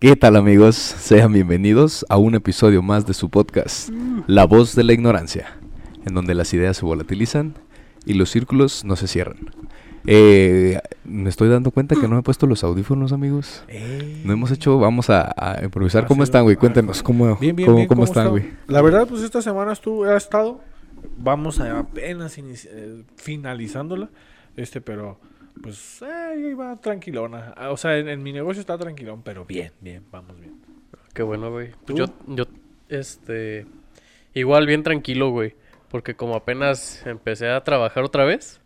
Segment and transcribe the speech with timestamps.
[0.00, 0.76] ¿Qué tal amigos?
[0.76, 3.88] Sean bienvenidos a un episodio más de su podcast,
[4.28, 5.56] La voz de la ignorancia,
[6.06, 7.54] en donde las ideas se volatilizan
[8.06, 9.38] y los círculos no se cierran.
[10.06, 13.64] Eh, me estoy dando cuenta que no me he puesto los audífonos, amigos.
[14.24, 16.06] No hemos hecho, vamos a, a improvisar.
[16.06, 16.54] ¿Cómo están, güey?
[16.54, 18.30] Cuéntenos, ¿cómo, Bien, bien, cómo, bien, cómo ¿cómo están, está?
[18.30, 18.44] güey?
[18.68, 20.60] La verdad, pues esta semana estuvo, ha estado.
[21.16, 24.10] Vamos a apenas eh, finalizándola.
[24.56, 25.18] Este, pero
[25.62, 27.54] pues eh, iba tranquilona.
[27.56, 30.54] Ah, O sea, en, en mi negocio está tranquilón, pero bien, bien, vamos bien.
[31.14, 31.72] Qué bueno, güey.
[31.84, 31.96] ¿Tú?
[31.96, 32.44] Yo, yo,
[32.88, 33.66] este,
[34.34, 35.54] igual bien tranquilo, güey.
[35.90, 38.60] Porque como apenas empecé a trabajar otra vez,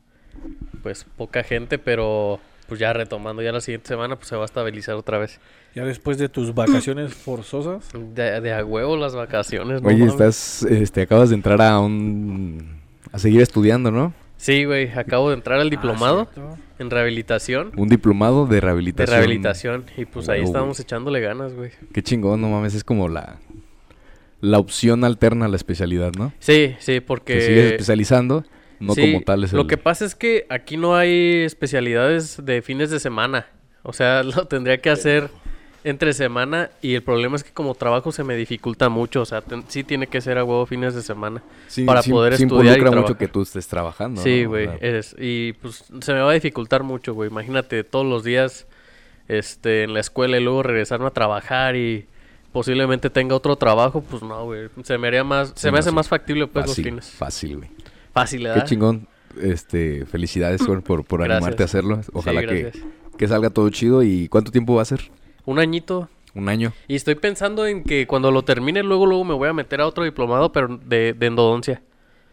[0.83, 4.45] pues poca gente, pero pues ya retomando ya la siguiente semana, pues se va a
[4.47, 5.41] estabilizar otra vez.
[5.75, 7.89] Ya después de tus vacaciones forzosas.
[7.93, 9.89] De, de a huevo las vacaciones, ¿no?
[9.89, 10.13] Oye, mames.
[10.13, 12.81] estás, este, acabas de entrar a un...
[13.13, 14.15] a seguir estudiando, ¿no?
[14.43, 16.59] Sí, güey, acabo de entrar al diplomado Ah, ¿cierto?
[16.81, 17.71] en rehabilitación.
[17.77, 19.17] Un diplomado de De rehabilitación.
[19.17, 19.85] rehabilitación.
[19.97, 21.71] Y pues ahí estábamos echándole ganas, güey.
[21.93, 23.37] Qué chingón, no mames, es como la...
[24.41, 26.33] La opción alterna a la especialidad, ¿no?
[26.41, 27.35] Sí, sí, porque...
[27.35, 28.45] Te sigues especializando,
[28.81, 32.45] no Sí, como tal es Lo el- que pasa es que aquí no hay especialidades
[32.45, 33.47] de fines de semana.
[33.85, 35.31] O sea, lo tendría que hacer
[35.85, 39.23] entre semana y el problema es que como trabajo se me dificulta mucho.
[39.23, 41.43] O sea, ten- sí tiene que ser a huevo fines de semana.
[41.69, 43.17] Sí, para sí- poder sí estudiar y involucra mucho trabajar.
[43.19, 44.23] que tú estés trabajando.
[44.23, 44.69] sí, güey.
[45.19, 47.31] y pues se me va a dificultar mucho, güey.
[47.31, 48.67] Imagínate todos los días
[49.29, 52.07] este, en la escuela y luego regresarme a trabajar y
[52.53, 54.03] posiblemente tenga otro trabajo.
[54.03, 54.69] Pues no, güey.
[54.85, 55.53] Se me haría más...
[55.57, 57.11] Se me no, hace más factible pues fácil, los fines.
[57.11, 57.71] Fácil, güey.
[58.13, 58.67] Fácil, Qué ¿verdad?
[58.67, 59.09] chingón.
[59.41, 61.37] Este, felicidades por, por Gracias.
[61.39, 62.01] animarte a hacerlo.
[62.13, 62.73] Ojalá que,
[63.17, 64.03] que salga todo chido.
[64.03, 65.11] ¿Y cuánto tiempo va a ser?
[65.45, 66.09] Un añito.
[66.35, 66.73] ¿Un año?
[66.89, 69.87] Y estoy pensando en que cuando lo termine, luego luego me voy a meter a
[69.87, 71.83] otro diplomado, pero de, de endodoncia.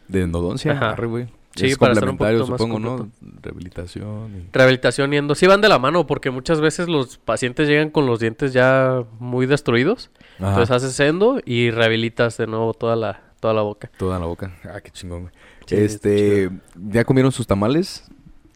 [0.08, 0.72] ¿De endodoncia?
[0.72, 0.92] Ajá.
[0.92, 1.28] Arre, güey.
[1.56, 2.98] Sí, es para estar un complementario, poquito más supongo, ¿no?
[3.10, 3.40] completo.
[3.42, 4.36] Rehabilitación.
[4.38, 5.36] y- Rehabilitación y endo.
[5.36, 9.04] Sí van de la mano, porque muchas veces los pacientes llegan con los dientes ya
[9.20, 10.12] muy destruidos.
[10.38, 13.92] Ajá, Entonces haces endo y rehabilitas de nuevo toda la, toda la boca.
[13.98, 14.54] Toda la boca.
[14.64, 15.34] Ah, qué chingón, güey.
[15.66, 16.50] Sí, este,
[16.90, 18.10] ¿ya comieron sus tamales?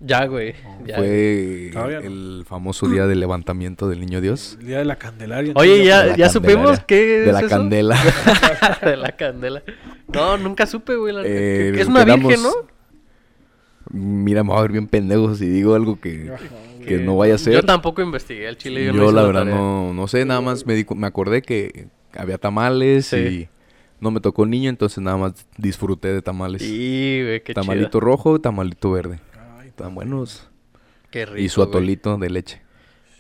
[0.06, 0.53] Ya, güey.
[0.86, 0.97] ya.
[0.97, 1.69] Fue
[2.03, 4.58] el famoso día del levantamiento del niño Dios.
[4.59, 5.53] El día de la Candelaria.
[5.56, 6.86] Oye, ya, ya supimos Candelaria.
[6.88, 7.47] qué De es la eso?
[7.50, 7.97] candela.
[8.84, 9.64] de la candela.
[10.14, 11.14] No, nunca supe, güey.
[11.14, 11.22] la.
[11.22, 12.52] Eh, Que- que es una quedamos- virgen, ¿no?
[13.91, 16.44] Mira, me voy a ver bien pendejo si digo algo que, Ajá,
[16.88, 17.53] que no vaya a ser.
[17.53, 18.85] Yo tampoco investigué el chile.
[18.85, 19.56] Yo, Yo, la la verdad tarea.
[19.56, 23.18] no, no sé, nada más me, di me acordé que había tamales Sí.
[23.18, 23.50] y
[24.00, 26.62] no me tocó niño, entonces nada más disfruté de tamales.
[26.62, 28.00] Sí, güey, qué tamalito chido.
[28.00, 29.20] rojo, tamalito verde.
[29.75, 30.47] Están buenos.
[31.09, 31.69] Qué rico, y su güey.
[31.69, 32.61] atolito de leche.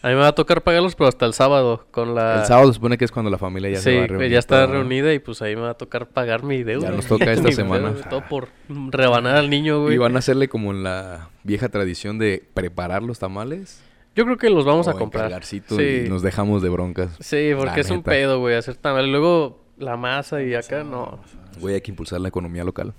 [0.03, 2.41] A mí me va a tocar pagarlos, pero hasta el sábado con la...
[2.41, 4.31] El sábado se supone que es cuando la familia ya sí, se va a reunir.
[4.31, 6.89] ya está reunida y pues ahí me va a tocar pagar mi deuda.
[6.89, 7.91] Ya nos toca esta semana.
[7.91, 9.95] deuda, Todo por rebanar al niño, güey.
[9.95, 13.81] Y van a hacerle como en la vieja tradición de preparar los tamales.
[14.15, 15.43] Yo creo que los vamos o a comprar.
[15.43, 15.61] Sí,
[16.05, 17.15] y nos dejamos de broncas.
[17.19, 19.09] sí porque La es un pedo, güey, hacer tamal.
[19.09, 21.19] Luego la masa y acá no.
[21.59, 22.93] Güey, hay que impulsar la economía local.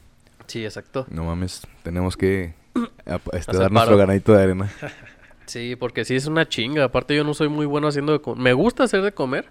[0.46, 1.06] Sí, exacto.
[1.10, 2.54] No mames, tenemos que
[3.32, 4.70] este, dar nuestro granito de arena.
[5.46, 6.84] Sí, porque sí es una chinga.
[6.84, 8.42] Aparte yo no soy muy bueno haciendo de comer.
[8.42, 9.46] Me gusta hacer de comer,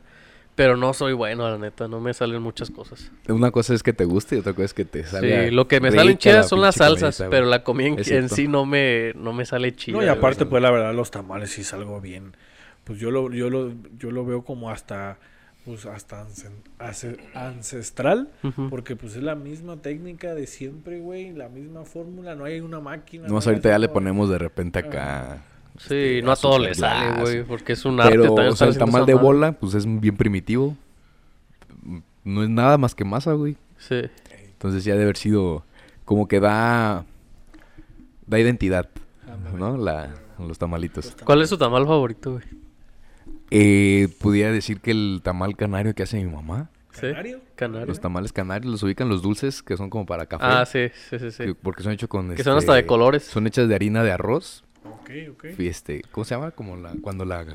[0.55, 1.87] pero no soy bueno, la neta.
[1.87, 3.11] No me salen muchas cosas.
[3.27, 5.67] Una cosa es que te guste y otra cosa es que te salga Sí, lo
[5.67, 9.13] que me salen la chidas son las salsas, pero la comida en, sí no me,
[9.15, 9.97] no me sale chida.
[9.97, 12.35] No, y aparte, pues la verdad, los tamales sí es algo bien.
[12.83, 15.19] Pues yo lo, yo lo, yo lo veo como hasta,
[15.65, 16.25] pues hasta
[17.33, 18.29] ancestral,
[18.69, 22.81] porque pues es la misma técnica de siempre, güey, la misma fórmula, no hay una
[22.81, 23.27] máquina.
[23.27, 25.43] No, ahorita ya le ponemos de repente acá.
[25.77, 28.11] Sí, este, no a todo le azúcar sale, güey, porque es un arte.
[28.11, 30.75] Pero, también o sea, el tamal de bola, pues es bien primitivo.
[32.25, 33.55] No es nada más que masa, güey.
[33.77, 34.01] Sí.
[34.51, 35.63] Entonces ya debe haber sido
[36.05, 37.05] como que da
[38.27, 38.89] da identidad,
[39.27, 39.57] Ándale.
[39.57, 39.77] ¿no?
[39.77, 41.15] La, los tamalitos.
[41.23, 42.43] ¿Cuál es su tamal favorito, güey?
[43.55, 46.69] Eh, pudiera decir que el tamal canario que hace mi mamá.
[46.91, 47.01] ¿Sí?
[47.01, 47.39] ¿Canario?
[47.55, 47.85] Canario.
[47.87, 50.43] Los tamales canarios los ubican los dulces que son como para café.
[50.47, 51.43] Ah, sí, sí, sí, sí.
[51.45, 53.23] que- porque son hechos con Que son hasta de este, colores.
[53.23, 54.63] Son hechas de harina de arroz.
[54.85, 55.45] Ok, ok.
[55.59, 56.51] y Este, ¿cómo se llama?
[56.51, 57.45] Como la cuando la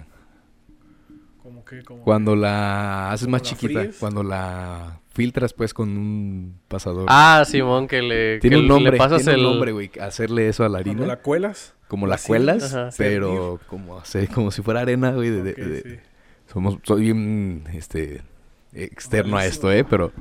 [1.49, 1.83] ¿Cómo que?
[1.83, 3.97] ¿Cómo cuando la haces ¿Cómo más la chiquita, fríes?
[3.99, 7.07] cuando la filtras pues con un pasador.
[7.09, 9.47] Ah, Simón, que le, tiene que un nombre, le pasas tiene el...
[9.47, 11.07] un nombre, güey, hacerle eso a la harina.
[11.07, 11.75] la cuelas?
[11.89, 12.91] como la así, cuelas, Ajá.
[12.99, 15.31] pero como, se- como si fuera arena, güey.
[15.31, 15.99] de- de- Ok, de- sí.
[16.53, 18.21] Somos, soy bien este,
[18.75, 19.85] externo a esto, ¿eh?
[19.85, 20.13] Pero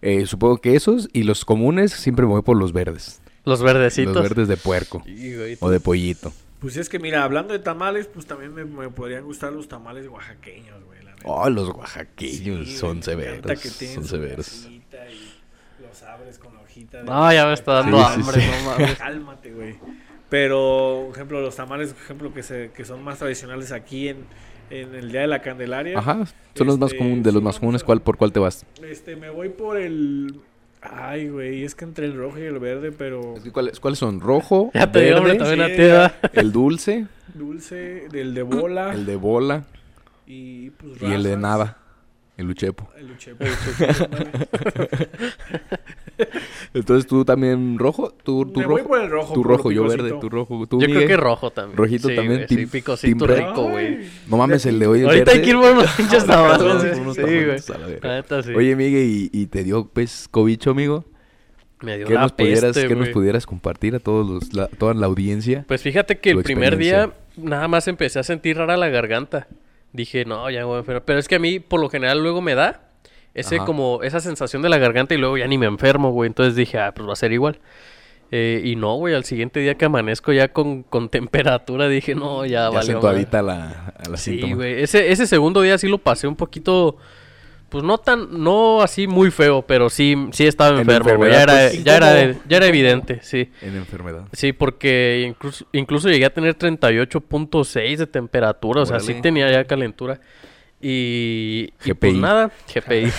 [0.00, 3.20] eh, supongo que esos y los comunes siempre me voy por los verdes.
[3.44, 4.14] Los verdecitos.
[4.14, 5.56] Los verdes de puerco Sí, güey.
[5.58, 6.32] o de pollito.
[6.62, 10.06] Pues es que mira, hablando de tamales, pues también me, me podrían gustar los tamales
[10.08, 11.02] oaxaqueños, güey.
[11.04, 11.14] la.
[11.24, 13.60] Oh, los oaxaqueños Sí, son severos.
[13.60, 14.66] Son severos.
[14.70, 14.80] y
[15.82, 16.98] Los abres con la hojita.
[16.98, 18.48] de- No, ya me está dando Sí, hambre, sí.
[18.64, 18.94] no mames.
[18.96, 19.74] Cálmate, güey.
[20.30, 24.24] Pero, por ejemplo, los tamales, por ejemplo, que, se, que son más tradicionales aquí en,
[24.70, 25.98] en el Día de la Candelaria.
[25.98, 26.24] Ajá,
[26.54, 27.84] son los más Este, comunes, de los sí, más comunes.
[27.84, 28.64] ¿Cuál, ¿Por cuál te vas?
[28.82, 30.40] Este, me voy por el...
[30.82, 33.34] Ay, güey, es que entre el rojo y el verde, pero...
[33.52, 34.20] ¿Cuáles, cuáles son?
[34.20, 36.14] Rojo, Ya te verde, también sí, ¿verdad?
[36.32, 38.92] el dulce, Dulce, del de bola.
[38.92, 39.64] El de bola.
[40.26, 41.78] Y pues y el de nada,
[42.42, 42.88] el uchepo.
[42.96, 43.44] El uchepo.
[46.74, 49.34] Entonces tú también rojo, tú, tú Me voy rojo, por el rojo.
[49.34, 51.76] tú rojo, yo verde, tú rojo, tú Yo creo que rojo también.
[51.76, 53.98] Rojito Sí, también, güey, team- Sí, team rico, güey.
[54.28, 57.22] No mames, el de hoy es Ahorita hay que ir por unos pinches unos Sí,
[57.22, 58.56] güey.
[58.56, 61.04] Oye, Miguel, ¿y, y te dio pues cobicho, amigo?
[61.80, 64.68] Me dio ¿Qué, la nos pudieras, peste, ¿qué nos pudieras compartir a todos los, la-
[64.68, 65.64] toda la audiencia?
[65.66, 69.48] Pues fíjate que el primer día nada más empecé a sentir rara la garganta.
[69.92, 71.04] Dije, no, ya voy a enfermar.
[71.04, 72.88] Pero es que a mí por lo general luego me da
[73.34, 73.64] ese Ajá.
[73.64, 76.28] como esa sensación de la garganta y luego ya ni me enfermo, güey.
[76.28, 77.58] Entonces dije, ah, pues va a ser igual.
[78.30, 82.46] Eh, y no, güey, al siguiente día que amanezco ya con, con temperatura dije, no,
[82.46, 84.54] ya, ya acentuadita a la, a la Sí, síntoma.
[84.56, 84.82] güey.
[84.82, 86.96] Ese, ese segundo día sí lo pasé un poquito,
[87.72, 91.32] pues no tan, no así muy feo, pero sí, sí estaba En enfermo, güey.
[91.32, 93.50] Ya enfermedad, era, pues, ya era, ya era evidente, sí.
[93.62, 94.26] En enfermedad.
[94.34, 99.64] Sí, porque incluso, incluso llegué a tener 38.6 de temperatura, o sea, sí tenía ya
[99.64, 100.20] calentura.
[100.82, 102.20] Y, y pues GPI.
[102.20, 103.10] nada, GPI.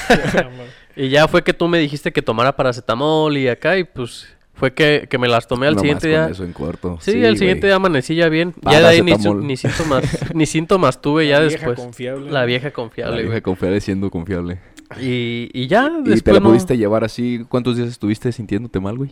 [0.97, 4.73] y ya fue que tú me dijiste que tomara paracetamol y acá, y pues fue
[4.73, 6.27] que, que me las tomé al Nomás siguiente con día.
[6.31, 6.97] eso en corto.
[7.01, 8.53] Sí, al siguiente día amanecí ya bien.
[8.69, 10.03] Ya de ahí ni, síntomas,
[10.35, 11.79] ni síntomas tuve ya La vieja después.
[11.79, 12.31] confiable.
[12.31, 13.41] La vieja La confiable, vieja güey.
[13.41, 14.59] confiable siendo confiable.
[15.01, 17.43] Y, y ya ¿Y te la no- pudiste llevar así?
[17.49, 19.09] ¿Cuántos días estuviste sintiéndote mal, güey?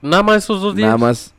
[0.00, 0.86] Nada más esos dos días.
[0.86, 1.34] Nada más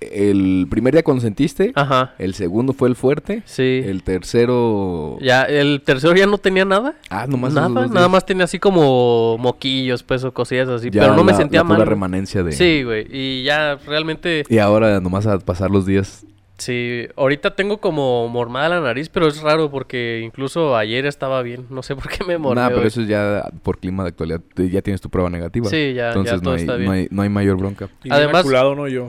[0.00, 3.82] el primer día cuando sentiste, Ajá, el segundo fue el fuerte, sí.
[3.84, 5.18] el tercero...
[5.20, 6.94] Ya, el tercero ya no tenía nada.
[7.10, 8.10] Ah, nomás Nada, nada días.
[8.10, 10.90] más tenía así como moquillos, pues, o cosillas así.
[10.90, 11.86] Ya pero no me la- sentía la mal.
[11.86, 12.52] remanencia de...
[12.52, 13.06] Sí, güey.
[13.10, 16.24] Y ya realmente, Y ahora nomás a pasar los días.
[16.58, 17.06] Sí.
[17.16, 21.66] Ahorita tengo como mormada la nariz, pero es raro porque incluso ayer estaba bien.
[21.70, 22.56] No sé por qué me mordió.
[22.56, 22.88] Nada, pero güey.
[22.88, 24.40] eso es ya por clima de actualidad.
[24.56, 25.68] Ya tienes tu prueba negativa.
[25.68, 26.86] Sí, ya, ya Entonces todo no, hay, está bien.
[26.86, 27.88] no, hay, no hay mayor bronca.
[28.04, 29.08] Y Además- no yo.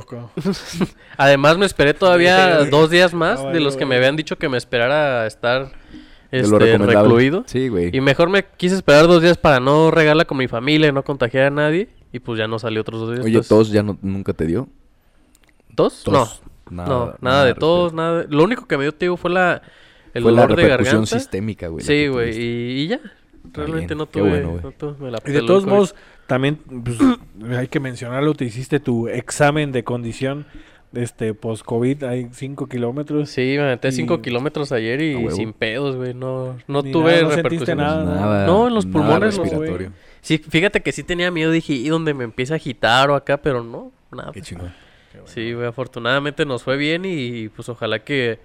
[1.18, 4.58] Además, me esperé todavía dos días más de los que me habían dicho que me
[4.58, 5.72] esperara a estar
[6.32, 7.44] este, recluido.
[7.48, 7.96] Sí, güey.
[7.96, 11.04] Y mejor me quise esperar dos días para no regarla con mi familia y no
[11.04, 11.90] contagiar a nadie.
[12.12, 13.22] Y pues ya no salió otros dos días.
[13.22, 14.68] Oye, entonces- tos ya no, nunca te dio.
[15.76, 16.04] ¿Tos?
[16.04, 16.14] Tos.
[16.14, 16.47] No.
[16.70, 17.92] Nada, no, nada, de respecto.
[17.94, 18.24] nada.
[18.24, 19.62] de- Lo único que me dio, te digo, fue la,
[20.14, 21.20] el Fue la dolor de repercusión garganta.
[21.20, 21.84] sistémica, güey.
[21.84, 23.00] la Sí, güey, y, y ya.
[23.54, 25.96] Realmente bien, no tuve, bueno, no tuve- me la Y de todos modos,
[26.28, 26.98] también pues,
[27.58, 30.46] hay que mencionarlo, te hiciste tu examen de condición
[30.94, 33.30] este post-COVID, hay 5 kilómetros.
[33.30, 36.14] Sí, me metí Y- 5 kilómetros ayer y sin pedos, güey.
[36.14, 38.04] No, no Ni tuve nada, no sentiste nada.
[38.04, 39.92] Nada, No, en los nada pulmones no, respiratorio.
[40.22, 43.38] Sí, fíjate que sí tenía miedo, dije, ¿y donde me empieza a agitar o acá?
[43.38, 44.32] Pero no, nada.
[44.34, 44.74] Qué chingón.
[45.26, 48.40] Sí, güey, afortunadamente nos fue bien y pues ojalá que...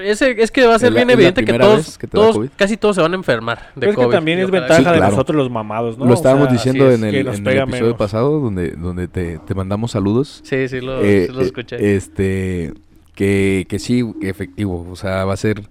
[0.00, 2.36] Ese, es que va a ser ¿Es la- bien la evidente que todos, que todos
[2.36, 2.50] COVID?
[2.54, 4.14] casi todos se van a enfermar de Pero es que COVID.
[4.14, 5.10] también es ventaja Sí, de claro.
[5.10, 6.04] nosotros los mamados, ¿no?
[6.04, 7.28] Lo O estábamos sea, diciendo es, en el, en el
[7.58, 7.94] episodio menos.
[7.98, 10.40] pasado donde, donde te, te mandamos saludos.
[10.44, 11.96] Sí, sí lo, Eh, sí lo eh, escuché.
[11.96, 12.74] Este,
[13.16, 14.86] que, que sí, efectivo.
[14.88, 15.62] O sea, va a ser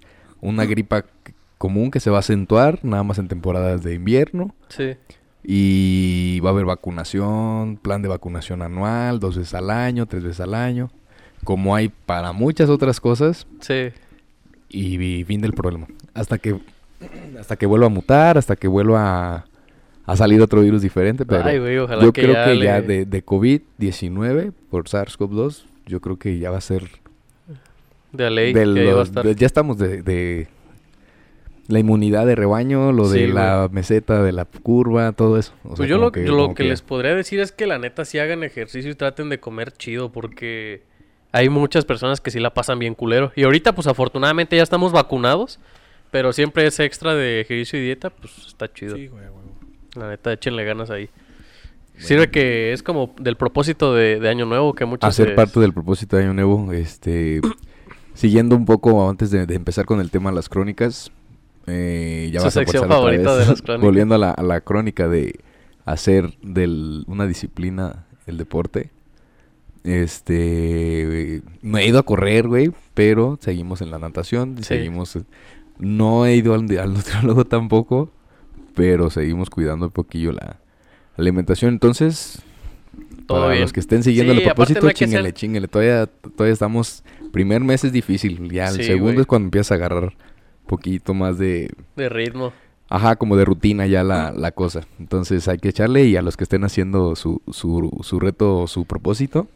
[0.42, 1.06] una gripa
[1.57, 4.53] común que se va a acentuar nada más en temporadas de invierno.
[4.68, 4.95] sí.
[5.47, 10.39] Y va a haber vacunación, plan de vacunación anual, dos veces al año, tres veces
[10.39, 10.89] al año.
[11.44, 13.45] Como hay para muchas otras cosas.
[13.59, 13.89] Sí.
[14.69, 15.85] Y, y fin del problema.
[16.16, 16.59] Hasta que,
[17.40, 19.45] hasta que vuelva a mutar, hasta que vuelva a,
[20.06, 21.25] a salir otro virus diferente.
[21.28, 24.85] Pero Ay, güey, ojalá yo que creo ya que le- ya de, de COVID-19 por
[24.85, 26.90] SARS-CoV-2, yo creo que ya va a ser
[28.11, 29.23] De la ley, de que ahí va a estar.
[29.23, 30.47] de- ya estamos de, de
[31.68, 35.54] la inmunidad de rebaño, lo de la meseta, de la curva, todo eso.
[35.64, 38.06] O sea, Pues yo lo, yo lo que les podría decir es que la neta
[38.06, 40.84] sí hagan ejercicio y traten de comer chido porque
[41.31, 43.31] hay muchas personas que sí la pasan bien culero.
[43.36, 45.60] Y ahorita pues afortunadamente ya estamos vacunados,
[46.12, 48.95] pero siempre ese extra de ejercicio y dieta pues está chido.
[48.95, 49.45] Sí, güey, güey.
[49.95, 51.10] La neta échenle ganas ahí.
[51.98, 55.07] Sirve que es como del propósito de, de Año Nuevo que muchos...
[55.07, 57.40] hacer parte del propósito de Año Nuevo, este,
[58.14, 61.10] siguiendo un poco antes de, de empezar con el tema de las crónicas,
[61.68, 63.81] eh, ya Su vas a sección otra favorita vez, de las crónicas.
[63.86, 65.40] volviendo a la, a la crónica de
[65.86, 68.92] hacer del una disciplina el deporte.
[69.84, 74.64] Este, no he ido a correr, güey, pero seguimos en la natación, Sí.
[74.64, 75.18] seguimos,
[75.78, 78.12] no he ido al, al nutriólogo tampoco,
[78.74, 80.60] pero seguimos cuidando un poquillo la
[81.18, 82.42] alimentación, entonces
[83.28, 83.62] Todo para bien.
[83.62, 85.68] los que estén siguiendo Sí, el propósito, no chinguele, ser- chinguele.
[85.68, 87.04] Todavía, todavía estamos.
[87.31, 88.50] Primer mes es difícil.
[88.52, 90.14] Ya el Sí, segundo es cuando empiezas a agarrar
[90.66, 91.72] poquito más de.
[91.95, 92.54] De ritmo.
[92.90, 94.81] Ajá, como de rutina ya la, la cosa.
[95.00, 98.68] Entonces hay que echarle y a los que estén haciendo su, su, su reto o
[98.68, 99.48] su propósito,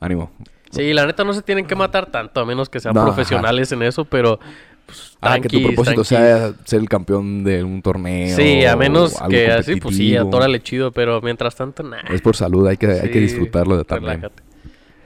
[0.00, 0.30] ánimo.
[0.70, 3.10] Sí, la neta no se tienen que matar tanto, a menos que sean No, ajá.
[3.14, 4.38] profesionales en eso, pero
[4.86, 8.34] pues, Ah, que tu propósito sea ser el campeón de un torneo.
[8.34, 12.02] Sí, a menos que así, pues sí, atórale chido, pero mientras tanto, nada.
[12.10, 14.22] Es por salud, hay que, hay que disfrutarlo de también.
[14.22, 14.42] relájate.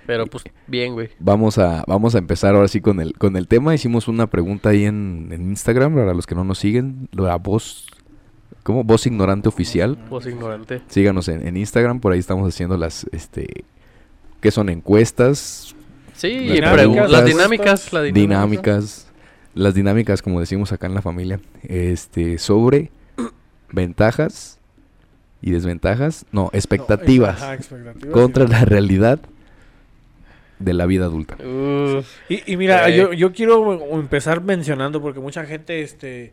[0.07, 1.11] Pero pues bien, güey.
[1.19, 3.75] Vamos a, vamos a empezar ahora sí con el, con el tema.
[3.75, 7.87] Hicimos una pregunta ahí en, en Instagram, para los que no nos siguen, la voz,
[8.63, 8.83] ¿cómo?
[8.85, 9.97] Voz ignorante oficial.
[10.11, 10.83] Vos ignorante.
[10.89, 13.65] Síganos en, en Instagram, por ahí estamos haciendo las, este,
[14.41, 14.69] ¿qué son?
[14.69, 15.75] Encuestas,
[16.15, 17.25] Sí, Las preguntas.
[17.25, 18.21] dinámicas, la dinámica.
[18.21, 19.07] dinámicas,
[19.55, 22.91] las dinámicas, como decimos acá en la familia, este, sobre
[23.73, 24.59] ventajas
[25.41, 28.13] y desventajas, no, expectativas Ajá, expectativas.
[28.13, 29.21] contra la realidad
[30.63, 31.37] de la vida adulta.
[32.29, 36.33] Y, y mira, yo, yo quiero empezar mencionando, porque mucha gente, este,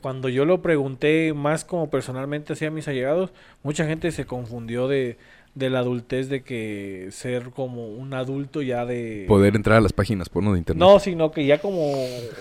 [0.00, 5.16] cuando yo lo pregunté más como personalmente hacia mis allegados, mucha gente se confundió de,
[5.54, 9.24] de la adultez de que ser como un adulto ya de...
[9.28, 10.80] Poder entrar a las páginas porno de internet.
[10.80, 11.94] No, sino que ya como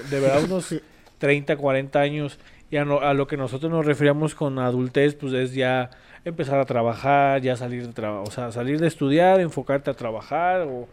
[0.10, 0.76] de verdad unos
[1.20, 2.40] 30, 40 años,
[2.72, 5.92] ya no, a lo que nosotros nos referíamos con adultez, pues es ya
[6.26, 10.62] empezar a trabajar, ya salir de trabajo, o sea, salir de estudiar, enfocarte a trabajar
[10.62, 10.88] o,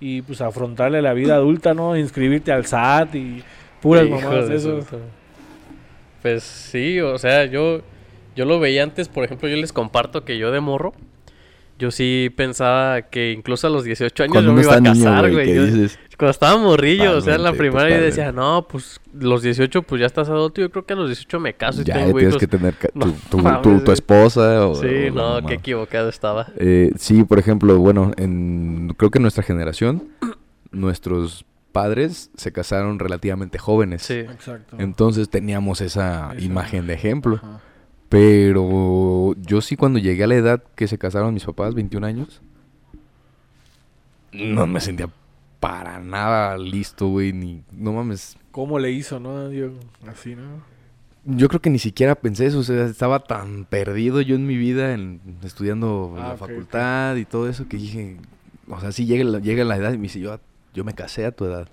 [0.00, 1.96] y pues afrontarle la vida adulta, ¿no?
[1.96, 3.42] Inscribirte al SAT y
[3.80, 4.80] puras mamadas de eso.
[6.22, 7.80] Pues sí, o sea, yo,
[8.34, 10.92] yo lo veía antes, por ejemplo, yo les comparto que yo de morro,
[11.78, 15.30] yo sí pensaba que incluso a los 18 años yo uno me iba a casar,
[15.30, 15.54] güey,
[16.16, 18.06] Cuando estaba morrillo, o sea, en la primaria yo totalmente.
[18.06, 21.38] decía, no, pues los 18 pues ya estás adulto, yo creo que a los 18
[21.40, 22.40] me caso y ya tengo tienes hijos.
[22.40, 24.74] que tener No tu, tu- tu- esposa o...
[24.76, 26.46] Sí, o no, qué equivocado estaba.
[26.56, 30.08] Eh, sí, por ejemplo, bueno, en, creo que en nuestra generación,
[30.70, 34.02] nuestros padres se casaron relativamente jóvenes.
[34.02, 34.14] Sí.
[34.14, 34.76] Exacto.
[34.78, 37.36] Entonces teníamos esa Esa- imagen de ejemplo.
[37.36, 37.60] Ajá.
[38.08, 42.40] Pero yo sí cuando llegué a la edad que se casaron mis papás, 21 años,
[44.32, 45.08] no me sentía
[45.60, 47.62] para nada listo, güey, ni...
[47.72, 48.36] No mames.
[48.52, 49.50] ¿Cómo le hizo, no?
[49.50, 49.70] Yo,
[50.06, 50.62] así, ¿no?
[51.24, 54.56] Yo creo que ni siquiera pensé eso, o sea, estaba tan perdido yo en mi
[54.56, 58.18] vida en, estudiando en Ah, la facultad y todo eso que dije,
[58.68, 60.38] o sea, sí llega la, llega la edad y me dice, yo,
[60.72, 61.68] yo me casé a tu edad.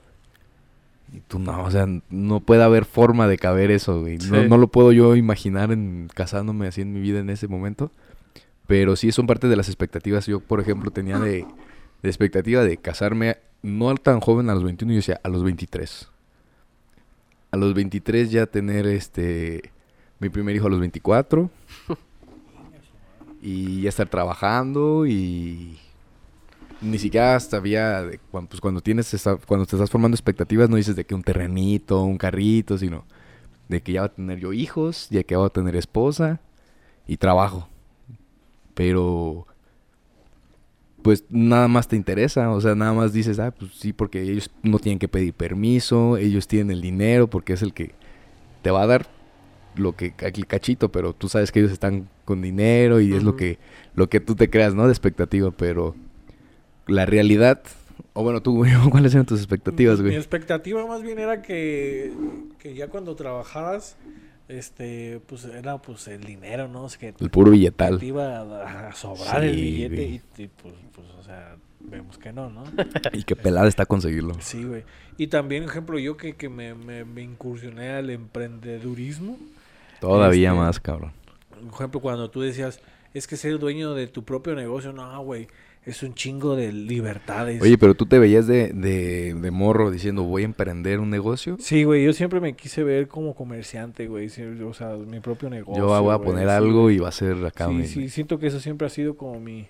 [1.12, 4.18] Y tú no, o sea, no puede haber forma de caber eso, güey.
[4.18, 7.92] No, no lo puedo yo imaginar en casándome así en mi vida en ese momento.
[8.66, 10.26] Pero sí son parte de las expectativas.
[10.26, 11.46] Yo, por ejemplo, tenía de,
[12.02, 16.10] de expectativa de casarme no tan joven a los 21, yo decía a los 23.
[17.52, 19.72] A los 23 ya tener este
[20.20, 21.50] mi primer hijo a los 24
[23.42, 25.78] y ya estar trabajando y
[26.84, 30.96] ni siquiera sabía de pues cuando tienes esa- cuando te estás formando expectativas no dices
[30.96, 33.06] de que un terrenito, un carrito, sino
[33.70, 36.42] de que ya va a tener yo hijos, ya que va a tener esposa
[37.08, 37.70] y trabajo.
[38.74, 39.48] Pero
[41.02, 44.50] pues nada más te interesa, o sea, nada más dices, ah, pues sí, porque ellos
[44.62, 47.92] no tienen que pedir permiso, ellos tienen el dinero, porque es el que
[48.62, 49.08] te va a dar
[49.76, 53.36] lo que el cachito, pero tú sabes que ellos están con dinero y es lo
[53.36, 53.60] que
[53.96, 54.86] lo que tú te creas, ¿no?
[54.86, 55.94] De expectativa, pero
[56.88, 57.62] la realidad,
[58.14, 60.16] o bueno, tú, güey, ¿cuáles eran tus expectativas, Mi güey?
[60.16, 62.12] expectativa más bien era que,
[62.60, 63.96] que ya cuando trabajaras,
[64.50, 66.88] este, pues era pues el dinero, ¿no?
[67.00, 68.00] Que El puro billetal.
[68.00, 72.32] te iba a, a sobrar el billete y, y, pues, pues, o sea, vemos que
[72.34, 72.64] no, ¿no?
[73.14, 74.36] Y que pelada está conseguirlo.
[74.40, 74.84] Sí, güey.
[75.18, 79.38] Y también, ejemplo, yo que, que me, me, me incursioné al emprendedurismo.
[80.00, 81.14] Todavía Este, más, cabrón.
[81.50, 82.80] Por ejemplo, cuando tú decías,
[83.14, 85.48] es que ser dueño de tu propio negocio, no, güey,
[85.86, 87.62] es un chingo de libertades.
[87.62, 91.58] Oye, pero tú te veías de, de, de morro diciendo, voy a emprender un negocio.
[91.60, 94.28] Sí, güey, yo siempre me quise ver como comerciante, güey,
[94.66, 95.82] o sea, mi propio negocio.
[95.84, 96.96] Yo voy a güey, poner algo güey.
[96.96, 97.68] y va a ser acá.
[97.68, 99.68] Sí, mi- sí, siento que eso siempre ha sido como mi,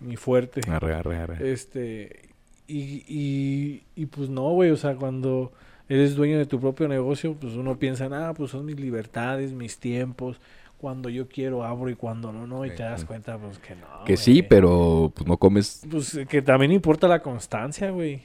[0.00, 0.60] mi fuerte.
[0.70, 1.52] Arre, arre, arre.
[1.52, 2.28] Este,
[2.68, 5.52] y, y, y pues no, güey, o sea, cuando
[5.88, 9.78] eres dueño de tu propio negocio, pues uno piensa, ah, pues son mis libertades, mis
[9.78, 10.40] tiempos,
[10.80, 13.86] cuando yo quiero abro y cuando no, no, y te das cuenta, pues que no.
[14.06, 14.16] que güey.
[14.16, 15.82] sí, pero pues no comes.
[15.90, 18.22] Pues eh, que también importa la constancia, güey.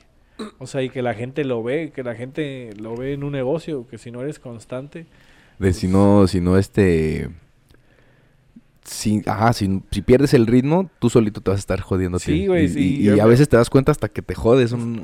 [0.59, 3.33] O sea, y que la gente lo ve, que la gente lo ve en un
[3.33, 5.05] negocio, que si no eres constante,
[5.59, 7.29] De si no, si no este.
[8.83, 12.19] Si, ajá, si, si pierdes el ritmo, tú solito te vas a estar jodiendo.
[12.19, 14.71] Sí, güey, Y- sí, Y, a veces te das cuenta hasta que te jodes.
[14.73, 14.95] Un,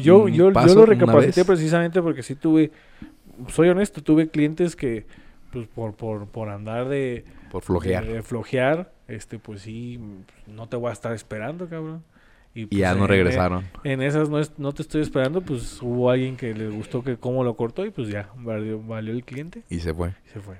[0.00, 2.70] yo, un yo, yo lo recapacité precisamente porque sí tuve,
[3.48, 5.06] soy honesto, tuve clientes que,
[5.52, 8.04] pues por, por, por andar de, Por flojear.
[8.04, 10.00] de, de flojear, este, pues sí,
[10.46, 12.02] no te voy a estar esperando, cabrón.
[12.54, 13.64] y pues, ya no en- regresaron.
[13.84, 17.16] En esas no, es- no te estoy esperando, pues hubo alguien que le gustó que
[17.16, 20.14] cómo lo cortó y pues ya, valió, valió el cliente Y se fue.
[20.26, 20.58] y se fue.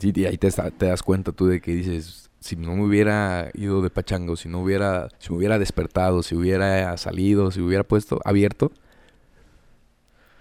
[0.00, 3.50] Sí, y ahí te, te das cuenta tú de que dices, si no me hubiera
[3.54, 7.82] ido de pachango, si no hubiera, si me hubiera despertado, si hubiera salido, si hubiera
[7.82, 8.70] puesto abierto,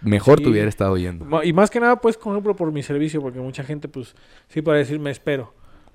[0.01, 0.43] mejor Sí.
[0.45, 1.43] te hubiera estado yendo.
[1.43, 4.15] Y más que nada, pues, por ejemplo, por mi servicio, porque mucha gente, pues,
[4.47, 5.53] sí para decir me espero.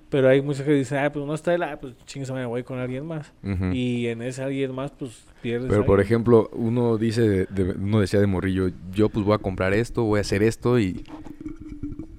[0.09, 2.45] Pero hay mucha gente que dice, ah, pues no está él, ah, pues chingue, me
[2.45, 3.33] voy con alguien más.
[3.73, 5.67] Y en ese alguien más, pues pierdes.
[5.69, 9.39] Pero por ejemplo, uno dice, de- de- uno decía de morrillo, yo pues voy a
[9.39, 11.03] comprar esto, voy a hacer esto y,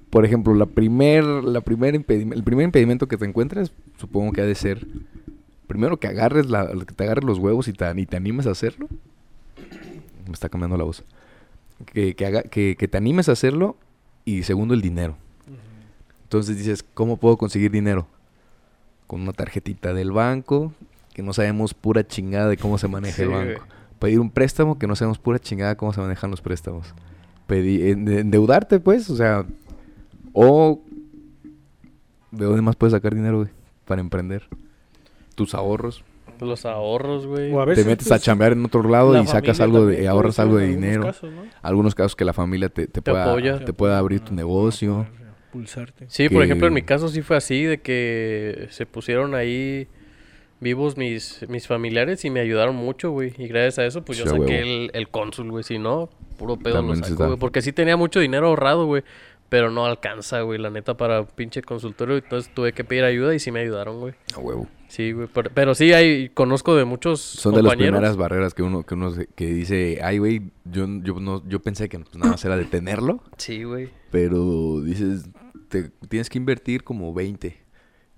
[0.09, 2.03] por ejemplo, la primer, la primer el
[2.43, 4.85] primer impedimento que te encuentres, supongo que ha de ser,
[5.67, 8.51] primero que agarres la, que te agarres los huevos y te, y te animes a
[8.51, 8.87] hacerlo.
[10.27, 11.03] Me está cambiando la voz.
[11.85, 13.77] Que, que, haga- que, que te animes a hacerlo
[14.25, 15.15] y segundo el dinero.
[16.23, 18.07] Entonces dices, ¿cómo puedo conseguir dinero?
[19.05, 20.73] Con una tarjetita del banco,
[21.13, 23.45] que no sabemos pura chingada de cómo se maneja el banco.
[23.59, 23.77] güey.
[23.99, 26.93] Pedir un préstamo, que no sabemos pura chingada cómo se manejan los préstamos.
[27.47, 29.45] Pedir, endeudarte, pues, o sea,
[30.33, 30.81] o
[32.31, 33.49] ¿de dónde más puedes sacar dinero, güey?
[33.85, 34.43] Para emprender.
[35.35, 36.03] Tus ahorros.
[36.39, 37.51] Los ahorros, güey.
[37.51, 39.93] O a Te metes a pues, chambear en otro lado la y sacas algo de,
[39.93, 41.03] también ahorras algo de dinero.
[41.03, 41.43] casos, ¿no?
[41.61, 43.63] Algunos casos que la familia te, te Te pueda, apoya.
[43.65, 45.07] te pueda abrir tu negocio.
[45.51, 46.05] Pulsarte.
[46.09, 49.87] Sí, por ejemplo, en mi caso sí fue así, de que se pusieron ahí
[50.59, 53.33] vivos mis, mis familiares y me ayudaron mucho, güey.
[53.37, 54.51] Y gracias a eso, pues yo Sí, saqué huevo.
[54.63, 55.63] el, el cónsul, güey.
[55.63, 57.37] Si no, puro pedo lo saco, güey.
[57.37, 59.03] Porque sí tenía mucho dinero ahorrado, güey.
[59.49, 62.17] Pero no alcanza, güey, la neta, para pinche consultorio.
[62.17, 64.13] Entonces tuve que pedir ayuda y sí me ayudaron, güey.
[64.35, 64.67] A huevo.
[64.89, 65.27] Sí, güey.
[65.33, 68.93] Pero, pero sí, hay, conozco de muchos Son de las primeras barreras que uno, que
[68.95, 72.43] uno se- que dice, ay, güey, yo, yo, no, yo pensé que pues, nada más
[72.45, 73.89] era detenerlo, Sí, güey.
[74.11, 75.25] pero dices,
[75.69, 77.57] te, tienes que invertir como 20.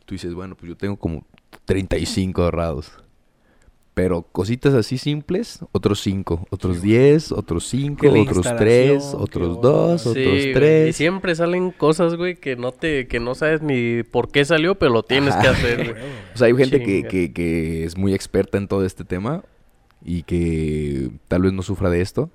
[0.05, 1.25] Tú dices, bueno, pues yo tengo como
[1.65, 2.91] 35 ahorrados.
[3.93, 9.22] Pero cositas así simples, otros 5, otros 10, otros 5, Que la otros 3, instalación,
[9.22, 10.96] otros que 2, Sí, otros güey, Y 3.
[10.96, 14.93] siempre salen cosas, güey, que no te, que no sabes ni por qué salió, pero
[14.93, 16.03] lo tienes que hacer, güey.
[16.34, 19.43] O sea, hay gente que, que, que es muy experta en todo este tema
[20.05, 22.29] y que tal vez no sufra de esto.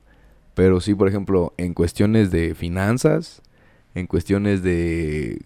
[0.54, 3.40] Pero sí, por ejemplo, en cuestiones de finanzas,
[3.94, 5.40] en cuestiones de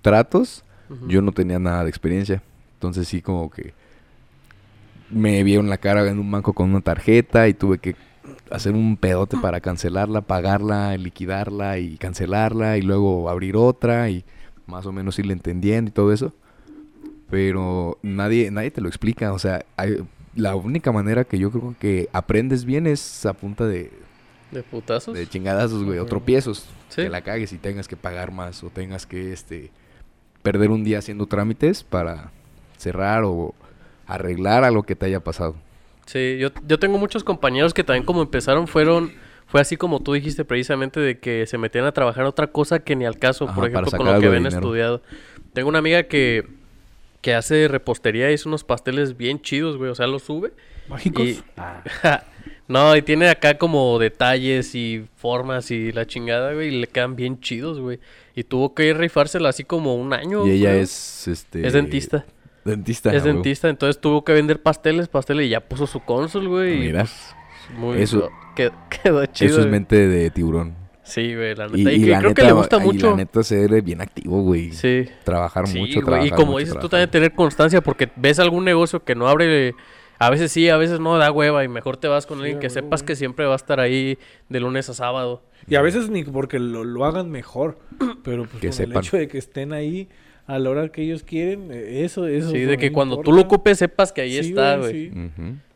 [0.00, 0.64] tratos,
[1.06, 2.42] yo no tenía nada de experiencia.
[2.74, 3.74] Entonces sí, como que
[5.10, 7.96] me vieron la cara en un banco con una tarjeta y tuve que
[8.50, 14.24] hacer un pedote para cancelarla, pagarla, liquidarla y cancelarla y luego abrir otra y
[14.66, 16.32] más o menos irle entendiendo y todo eso.
[17.30, 19.32] Pero nadie, nadie te lo explica.
[19.32, 23.66] O sea, hay- la única manera que yo creo que aprendes bien es a punta
[23.66, 23.90] de,
[24.50, 25.14] ¿De putazos?
[25.14, 26.66] de chingadazos, güey, o tropiezos.
[26.88, 27.02] Sí.
[27.02, 29.70] Que la cagues y tengas que pagar más o tengas que este
[30.42, 32.30] perder un día haciendo trámites para
[32.78, 33.54] cerrar o
[34.08, 35.54] arreglar a lo que te haya pasado.
[36.06, 39.12] Sí, yo, yo tengo muchos compañeros que también como empezaron fueron,
[39.46, 42.96] fue así como tú dijiste precisamente de que se metían a trabajar otra cosa que
[42.96, 45.02] ni al caso, Ajá, por ejemplo, con lo que habían estudiado.
[45.52, 46.46] Tengo una amiga que,
[47.20, 50.52] que hace repostería y hace unos pasteles bien chidos, güey, o sea, los sube.
[50.88, 51.26] Mágicos.
[51.26, 51.42] Y-
[52.68, 57.16] no, y tiene acá como detalles y formas y la chingada, güey, y le quedan
[57.16, 58.00] bien chidos, güey.
[58.34, 60.46] Y tuvo que rifársela así como un año.
[60.46, 62.24] y ella es este Es dentista.
[62.68, 63.14] Dentista.
[63.14, 66.76] Es dentista, entonces tuvo que vender pasteles, pasteles y ya puso su cónsul, güey.
[66.76, 67.00] y, Mira.
[67.02, 67.34] pues,
[67.78, 69.50] muy Eso- quedó, quedó chido.
[69.50, 69.72] Eso es güey.
[69.72, 70.74] mente de tiburón.
[71.02, 71.90] Sí, güey, la neta.
[71.92, 73.10] Y, y que la creo neta, que le gusta y mucho.
[73.10, 74.72] la neta ser bien activo, güey.
[74.72, 75.06] Sí.
[75.24, 78.10] Trabajar Sí, mucho, güey, trabajar Y como mucho, dices tú, trabajar también tener constancia porque
[78.16, 79.74] ves algún negocio que no abre.
[80.18, 82.58] A veces sí, a veces no da hueva y mejor te vas con Sí, alguien
[82.60, 83.06] que sepas güey.
[83.06, 85.42] que siempre va a estar ahí de lunes a sábado.
[85.66, 87.78] Y a veces ni porque lo, lo hagan mejor,
[88.24, 88.92] pero pues Que con sepan.
[88.92, 90.08] el hecho de que estén ahí
[90.48, 92.50] a la hora que ellos quieren, eh, eso, eso.
[92.50, 93.36] Sí, es de lo que que cuando tú importa.
[93.40, 95.12] lo ocupes sepas que ahí Sí, está, güey, sí.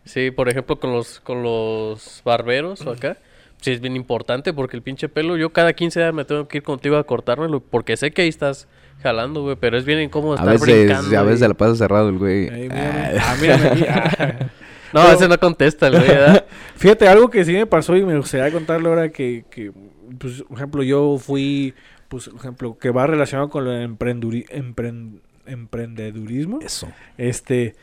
[0.04, 3.18] Sí, por ejemplo, con los, con los barberos o acá.
[3.61, 6.56] Sí, es bien importante porque el pinche pelo, yo cada 15 días me tengo que
[6.58, 8.66] ir contigo a cortármelo porque sé que ahí estás
[9.02, 11.18] jalando, güey, pero es bien incómodo A estar veces, brincando.
[11.18, 12.48] a veces la pasa cerrado el güey.
[12.48, 13.18] Ey, Ah, mírame.
[13.20, 13.85] Ah, mírame aquí.
[13.88, 14.50] Ah.
[14.92, 16.44] No, a veces no contesta el güey, ¿verdad?
[16.76, 19.70] Fíjate, algo que sí me pasó y me gustaría contarle ahora que, que,
[20.18, 21.72] pues, por ejemplo, yo fui,
[22.12, 26.61] pues, por ejemplo, que va relacionado con el emprenduri- empren- emprendedurismo.
[26.61, 26.88] Eso.
[27.16, 27.75] Este,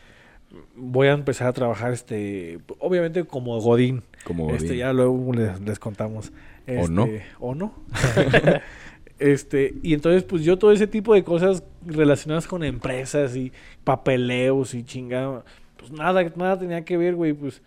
[0.76, 4.04] voy a empezar a trabajar, este, obviamente como Godín.
[4.24, 4.78] Como Este, bien.
[4.78, 6.32] ya luego les, les contamos.
[6.68, 7.06] ¿O no?
[7.06, 7.74] Este, ¿O no?
[9.20, 13.52] este, y entonces, pues yo todo ese tipo de cosas relacionadas con empresas y
[13.84, 15.44] papeleos y chingada,
[15.78, 17.62] pues nada, nada tenía que ver, güey, pues.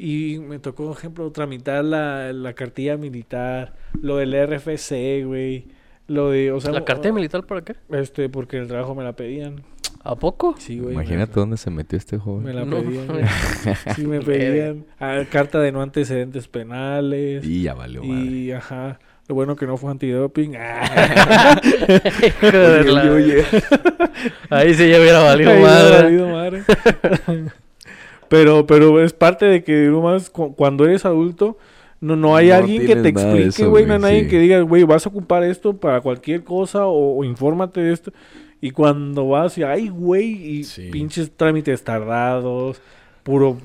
[0.00, 5.66] Y me tocó, por ejemplo, tramitar la, la cartilla militar, lo del RFC, güey.
[6.08, 7.74] Lo de, o sea, ¿La carta militar por acá?
[7.90, 9.62] Este, porque en el trabajo me la pedían.
[10.02, 10.54] ¿A poco?
[10.58, 10.94] Sí, güey.
[10.94, 12.56] Imagínate me- dónde se metió este Me joven.
[12.56, 13.06] la No, pedían.
[13.06, 13.24] güey.
[13.94, 14.86] Sí, me pedían.
[14.98, 17.44] Ah, carta de no antecedentes penales.
[17.44, 18.22] Y ya valió madre.
[18.24, 20.54] Y, ajá, Lo bueno que no fue antidoping.
[20.56, 21.60] Ah.
[22.42, 23.44] Oye, la- oye.
[24.50, 26.02] Ahí sí ya hubiera valido madre.
[26.02, 26.62] valido madre.
[28.28, 29.90] pero, pero es parte de que
[30.32, 31.58] cu- cuando eres adulto,
[32.00, 33.84] no, no hay No alguien que te explique, güey.
[33.86, 34.28] No hay güey, nadie sí.
[34.28, 38.12] que diga, güey, vas a ocupar esto para cualquier cosa o, o infórmate de esto.
[38.60, 40.90] Y cuando vas y, ay, güey, y Sí.
[40.90, 42.80] pinches trámites tardados,
[43.22, 43.56] puro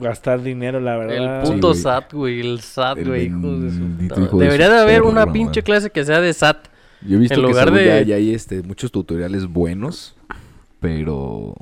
[0.00, 1.44] gastar dinero, la El verdad.
[1.44, 1.80] puto güey.
[1.80, 2.40] SAT, güey.
[2.40, 3.26] El SAT, El güey.
[3.26, 6.68] Hijo de su Debería de haber una pinche clase que sea de SAT.
[7.06, 10.14] Yo he visto En que lugar de- ya, ya hay este, muchos tutoriales buenos,
[10.80, 11.54] pero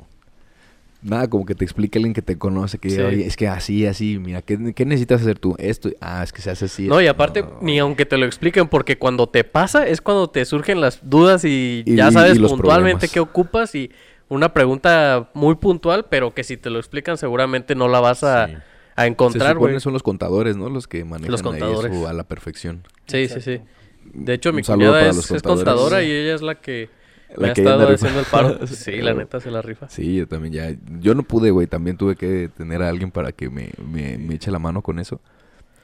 [1.01, 3.01] nada, como que te explique alguien que te conoce, que Sí.
[3.01, 5.55] "Oye, es que así, así, mira, ¿qué, qué necesitas hacer tú?
[5.57, 6.87] Esto, ah, es que se hace así.
[6.87, 7.11] No, y esto".
[7.13, 7.57] aparte, No.
[7.61, 11.43] ni aunque te lo expliquen, porque cuando te pasa es cuando te surgen las dudas
[11.45, 13.11] y, Y- ya sabes puntualmente problemas.
[13.11, 13.91] qué ocupas y
[14.29, 18.47] una pregunta muy puntual, pero que si te lo explican seguramente no la vas a,
[18.47, 18.53] Sí.
[18.95, 19.79] a encontrar, güey.
[19.79, 20.69] son los contadores, ¿no?
[20.69, 21.61] Los que manejan Los ahí
[21.91, 22.83] eso a la perfección.
[23.07, 23.59] Sí, sí, sí.
[24.13, 26.89] De hecho, Un mi cuñada es, contadora y ella es la que
[27.35, 28.67] La ha que anda estado haciendo el paro.
[28.67, 29.89] Sí, la neta se la rifa.
[29.89, 30.75] Sí, yo también ya.
[30.99, 31.67] Yo no pude, güey.
[31.67, 34.99] También tuve que tener a alguien para que me, me, me eche la mano con
[34.99, 35.21] eso.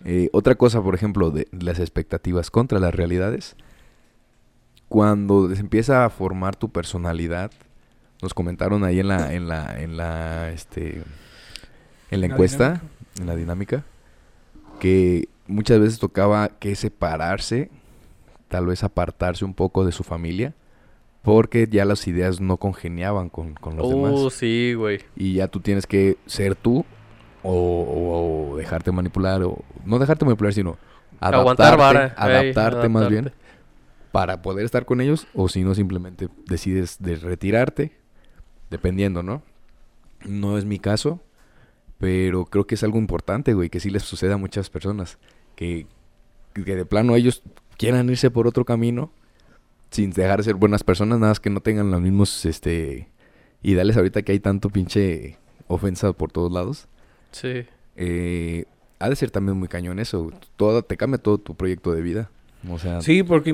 [0.06, 3.56] Eh, otra cosa, por ejemplo, de las expectativas contra las realidades.
[4.90, 7.52] Cuando se empieza a formar tu personalidad,
[8.22, 11.04] nos comentaron ahí en la, en la, en la, este,
[12.10, 12.82] en la encuesta,
[13.20, 13.84] en la dinámica,
[14.80, 17.70] que muchas veces tocaba que separarse,
[18.48, 20.54] tal vez apartarse un poco de su familia,
[21.28, 24.14] porque ya las ideas no congeniaban con, con los demás.
[24.14, 25.02] Uh, sí, güey.
[25.14, 26.86] y ya tú tienes que ser tú
[27.44, 30.78] o, dejarte manipular o no dejarte manipular sino
[31.20, 33.34] Aguantar adaptarte, adaptarte más bien
[34.14, 37.92] para poder estar con ellos o si no simplemente decides de retirarte
[38.70, 39.44] dependiendo no
[40.26, 41.22] no es mi caso
[41.98, 45.18] pero creo que es algo importante güey que sí les sucede a muchas personas
[45.58, 45.88] que
[46.54, 47.44] que de plano ellos
[47.78, 49.12] quieran irse por otro camino
[49.92, 53.08] sin dejar de ser buenas personas nada más que no tengan los mismos este
[53.64, 56.88] ideales ahorita que hay tanto pinche ofensa por todos lados
[57.32, 57.66] Sí.
[57.96, 58.66] eh,
[59.00, 60.32] ha de ser también muy cañón eso.
[60.56, 62.32] Todo, te cambia todo tu proyecto de vida.
[62.68, 63.54] O sea, Sí, porque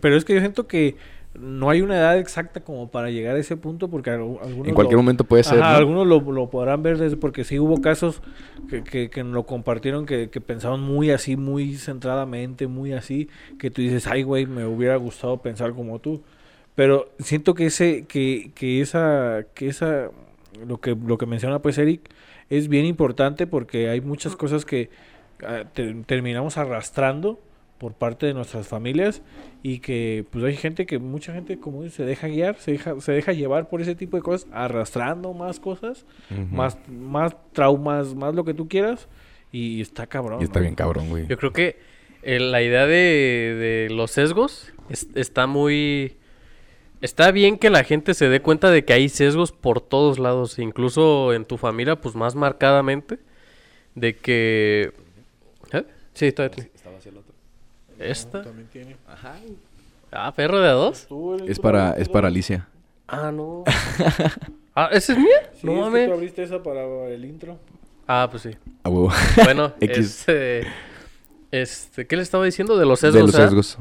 [0.00, 0.96] pero es que yo siento que
[1.38, 4.74] no hay una edad exacta como para llegar a ese punto porque al- algunos en
[4.74, 5.60] cualquier lo- momento puede ser.
[5.60, 5.76] Ajá, ¿no?
[5.78, 8.22] algunos lo, lo podrán ver desde porque sí hubo casos
[8.70, 13.70] que, que, que lo compartieron que, que pensaban muy así, muy centradamente, muy así, que
[13.70, 16.22] tú dices, ay güey, me hubiera gustado pensar como tú.
[16.74, 20.10] Pero siento que ese, que, que esa, que esa,
[20.66, 22.10] lo que, lo que menciona pues Eric,
[22.50, 24.90] es bien importante porque hay muchas cosas que
[25.44, 27.38] ah, te- terminamos arrastrando
[27.78, 29.22] por parte de nuestras familias
[29.62, 33.12] y que pues hay gente que mucha gente como se deja guiar, se deja, se
[33.12, 36.54] deja llevar por ese tipo de cosas, arrastrando más cosas, Ujú.
[36.54, 39.08] más, más traumas, más lo que tú quieras
[39.52, 40.40] y está cabrón.
[40.40, 40.62] Y está ¿no?
[40.64, 41.26] bien cabrón, güey.
[41.26, 41.76] Yo creo que
[42.22, 46.16] eh, la idea de, de los sesgos es- está muy...
[47.02, 50.58] Está bien que la gente se dé cuenta de que hay sesgos por todos lados,
[50.58, 53.18] incluso en tu familia, pues más marcadamente,
[53.94, 54.92] de que...
[55.72, 55.84] ¿Eh?
[56.14, 56.70] Sí, todavía tiene.
[57.98, 58.42] ¿Esta?
[58.42, 58.96] También tiene.
[60.12, 61.06] Ah, perro de a dos.
[61.46, 62.68] Es para, es para Alicia.
[63.08, 63.64] Ah, no.
[64.74, 65.50] ah, ¿esa es mía?
[65.54, 66.08] Sí, no es que mames.
[66.08, 67.58] tú abriste esa para el intro.
[68.06, 68.50] Ah, pues sí.
[68.82, 69.12] A huevo.
[69.44, 70.66] Bueno, este,
[71.50, 72.76] este, ¿qué le estaba diciendo?
[72.76, 73.14] De los sesgos.
[73.14, 73.48] de los ¿verdad?
[73.48, 73.78] sesgos.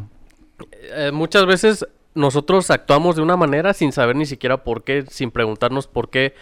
[0.71, 5.31] Eh, muchas veces nosotros actuamos de una manera sin saber ni siquiera por qué, sin
[5.31, 6.33] preguntarnos por qué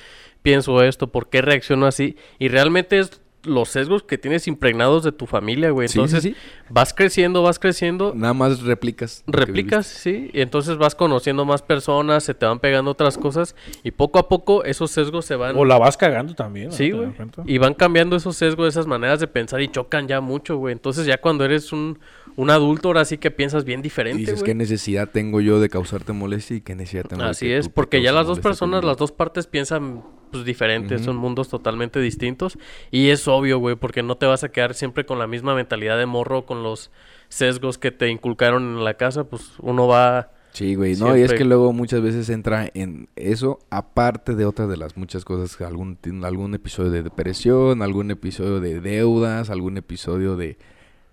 [0.42, 2.18] pienso esto, por qué reacciono así.
[2.40, 5.88] Y realmente es los sesgos que tienes impregnados de tu familia, güey.
[5.88, 6.36] Sí, sí, Entonces sí.
[6.70, 9.24] vas creciendo, vas creciendo, Nada más replicas.
[9.28, 13.92] replicas, sí, y entonces vas conociendo más personas, se te van pegando otras cosas y
[13.92, 15.56] poco a poco esos sesgos se van...
[15.58, 16.68] O la vas cagando también.
[16.68, 16.72] ¿no?
[16.72, 17.54] Sí, ¿Te das güey.
[17.54, 20.74] Y van cambiando esos sesgos, esas maneras de pensar y chocan ya mucho, güey.
[20.74, 22.00] Entonces ya cuando eres un,
[22.36, 24.46] un adulto, ahora sí que piensas bien diferente, Dices, güey.
[24.46, 27.74] ¿qué necesidad tengo yo de causarte molestia y qué necesidad tengo Así que es, tú
[27.74, 28.92] porque ya las dos personas, conmigo?
[28.92, 32.58] las dos partes piensan pues diferentes, son mundos totalmente distintos
[32.90, 35.98] y es obvio, güey, porque no te vas a quedar siempre con la misma mentalidad
[35.98, 36.90] de morro, con los
[37.30, 40.32] sesgos que te inculcaron en la casa, pues uno va...
[40.52, 40.96] Sí, güey.
[40.96, 44.98] No, y es que luego muchas veces entra en eso, aparte de otras de las
[44.98, 50.60] muchas cosas, algún, algún episodio de depresión, algún episodio de deudas, algún episodio de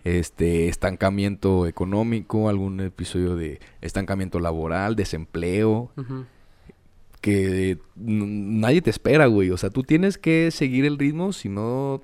[0.04, 5.90] este estancamiento económico, algún episodio de estancamiento laboral, desempleo,
[7.20, 9.50] que nadie te espera, güey.
[9.50, 12.02] O sea, tú tienes que seguir el ritmo, si no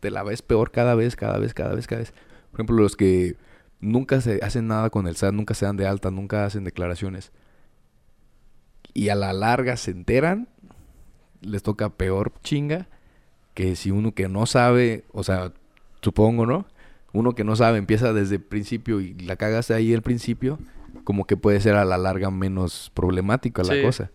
[0.00, 2.12] te la ves peor cada vez, cada vez, cada vez, cada vez.
[2.50, 3.36] Por ejemplo, los que
[3.80, 7.32] nunca se hacen nada con el SAT, nunca se dan de alta, nunca hacen declaraciones.
[8.92, 10.48] Y a la larga se enteran,
[11.42, 12.88] les toca peor chinga
[13.54, 15.52] que si uno que no sabe, o sea,
[16.02, 16.66] supongo, ¿no?
[17.16, 20.58] Uno que no sabe, empieza desde el principio y la cagas ahí al principio,
[21.04, 23.82] como que puede ser a la larga menos problemática la Sí.
[23.82, 24.10] cosa.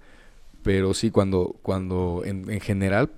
[0.64, 3.12] Pero sí, cuando, cuando en, en general,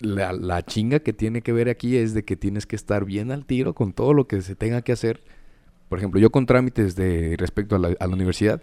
[0.00, 3.30] la, la chinga que tiene que ver aquí es de que tienes que estar bien
[3.30, 5.22] al tiro con todo lo que se tenga que hacer.
[5.88, 8.62] Por ejemplo, yo con trámites de respecto a la, a la universidad,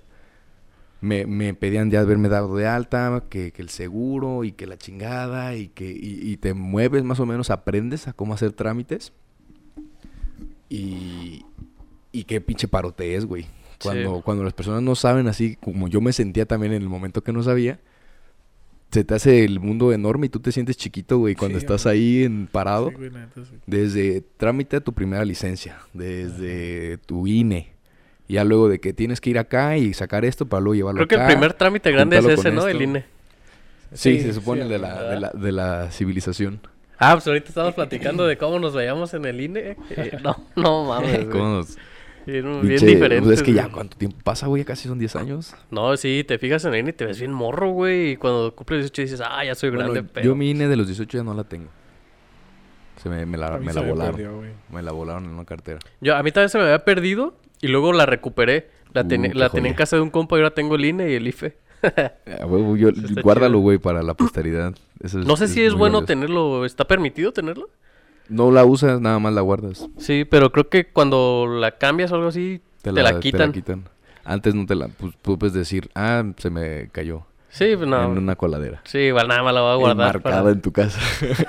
[1.00, 4.78] me, me pedían ya haberme dado de alta, que, que el seguro y que la
[4.78, 9.14] chingada y que y, y te mueves más o menos, aprendes a cómo hacer trámites.
[10.70, 11.46] Y,
[12.12, 13.48] y qué pinche parote es, güey.
[13.82, 14.22] Cuando, Sí.
[14.24, 17.32] cuando las personas no saben así, como yo me sentía también en el momento que
[17.32, 17.80] no sabía,
[18.92, 21.84] se te hace el mundo enorme y tú te sientes chiquito, güey, cuando Sí, estás
[21.84, 21.96] güey.
[21.96, 22.90] ahí en parado.
[22.90, 23.56] Sí, güey, la neta, sí.
[23.68, 27.72] Desde trámite de tu primera licencia, desde tu INE.
[28.28, 31.08] Ya luego de que tienes que ir acá y sacar esto para luego llevarlo Creo
[31.08, 32.68] que el primer trámite grande es ese, ¿no?
[32.68, 32.68] esto.
[32.68, 33.06] El INE.
[33.94, 36.60] Sí, Sí, se supone sí, de, la, de, la, de la civilización.
[37.00, 39.78] Ah, pues ahorita estamos platicando de cómo nos veíamos en el INE.
[39.92, 41.30] Eh, no, no mames, güey.
[41.30, 41.78] ¿Cómo nos-
[42.26, 43.22] Bien, bien diferente.
[43.26, 44.64] pues es que ya, ¿cuánto tiempo pasa, güey?
[44.64, 45.56] Casi son 10 años.
[45.72, 48.12] No, sí, te fijas en el INE y te ves bien morro, güey.
[48.12, 50.26] Y cuando cumples 18 dices, ah, ya soy Bueno, grande, pero...
[50.28, 51.70] yo mi INE de los 18 ya no la tengo.
[53.02, 54.16] Se me, me la, A mí me se la me volaron.
[54.16, 54.50] perdió, güey.
[54.72, 55.80] Me la volaron en una cartera.
[56.02, 58.70] Yo- a mí también se me había perdido y luego la recuperé.
[58.94, 61.16] La, Uh, la tenía en casa de un compa y ahora tengo el INE y
[61.16, 61.58] el IFE.
[62.28, 62.46] Ah,
[62.78, 62.90] yo-
[63.24, 63.60] guárdalo, chido.
[63.62, 64.76] güey, para la posteridad.
[65.02, 66.66] Eso No sé si es bueno tenerlo.
[66.66, 67.70] ¿Está permitido tenerlo?
[68.28, 69.88] No la usas, nada más la guardas.
[69.98, 73.54] Sí, pero creo que cuando la cambias o algo así, te, la, quitan.
[74.24, 74.88] Antes no te la...
[74.90, 77.24] Pues, puedes decir, ah, se me cayó.
[77.50, 78.04] Sí, pues no.
[78.04, 78.82] En una coladera.
[78.86, 80.16] Sí, igual nada más la voy a guardar.
[80.18, 81.00] Enmarcada para- en tu casa.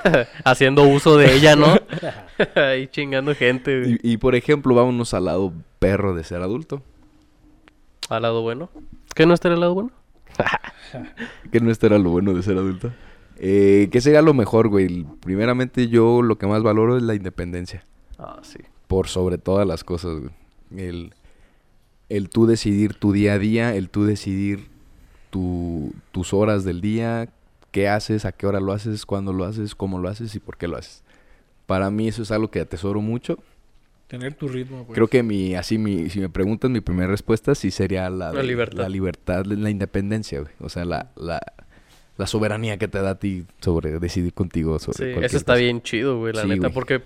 [0.45, 1.75] Haciendo uso de ella, ¿no?
[2.55, 3.81] Ahí chingando gente.
[3.81, 3.93] güey.
[4.03, 6.83] y, y, por ejemplo, vámonos al lado perro de ser adulto.
[8.09, 8.71] Al lado bueno.
[9.15, 9.91] ¿Qué no está el lado bueno?
[11.53, 12.93] Que no era lo bueno de ser adulto.
[13.39, 15.07] Eh, ¿Qué sería lo mejor, güey?
[15.21, 17.85] Primeramente, yo lo que más valoro es la independencia.
[18.19, 18.59] Ah, sí.
[18.87, 20.31] Por sobre todas las cosas, güey.
[20.77, 21.15] El,
[22.09, 24.69] el tú decidir tu día a día, el tú decidir
[25.31, 27.29] tu- tus horas del día,
[27.71, 30.57] qué haces, a qué hora lo haces, cuándo lo haces, cómo lo haces y por
[30.57, 31.03] qué lo haces.
[31.67, 33.39] Para mí eso es algo que atesoro mucho.
[34.11, 34.95] Tener tu ritmo, pues.
[34.97, 38.43] Creo que mi, así mi, si me preguntas, mi primera respuesta sí sería la, La
[38.43, 38.79] libertad.
[38.83, 40.53] La libertad, la independencia, güey.
[40.59, 41.41] O sea, la, la,
[42.17, 45.63] la soberanía que te da a ti sobre decidir contigo sobre Sí, eso está cosa.
[45.63, 46.61] bien chido, güey, la Sí, neta.
[46.63, 46.73] güey.
[46.75, 47.03] Porque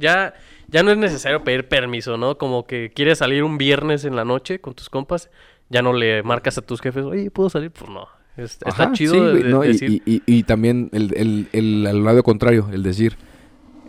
[0.00, 0.34] ya,
[0.66, 2.36] ya no es necesario pedir permiso, ¿no?
[2.38, 5.30] Como que quieres salir un viernes en la noche con tus compas,
[5.70, 7.70] ya no le marcas a tus jefes, oye, ¿puedo salir?
[7.70, 8.08] Pues no.
[8.36, 9.90] Es- está Ajá, chido sí, güey, de- no, decir...
[9.90, 13.16] y, y- y también el, el, el, al lado contrario, el decir,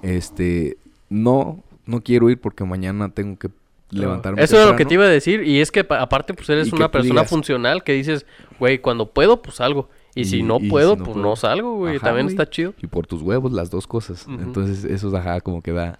[0.02, 0.78] este,
[1.10, 3.50] no, no quiero ir porque mañana tengo que
[3.90, 4.90] levantarme Eso es lo que temprano.
[4.90, 5.44] te iba a decir.
[5.44, 8.26] Y es que pa- aparte, pues eres una persona digas- funcional que dices,
[8.60, 9.90] güey, cuando puedo, pues salgo.
[10.16, 11.22] Y, si Y- no y si puedo, no pues puedo.
[11.30, 11.98] no salgo, güey.
[11.98, 12.34] Ajá, También güey.
[12.36, 12.74] está chido.
[12.82, 14.26] Y por tus huevos, las dos cosas.
[14.28, 16.00] Entonces, eso es, ajá, como que da,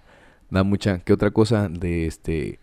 [0.50, 0.98] da mucha...
[1.00, 2.58] ¿Qué otra cosa de este...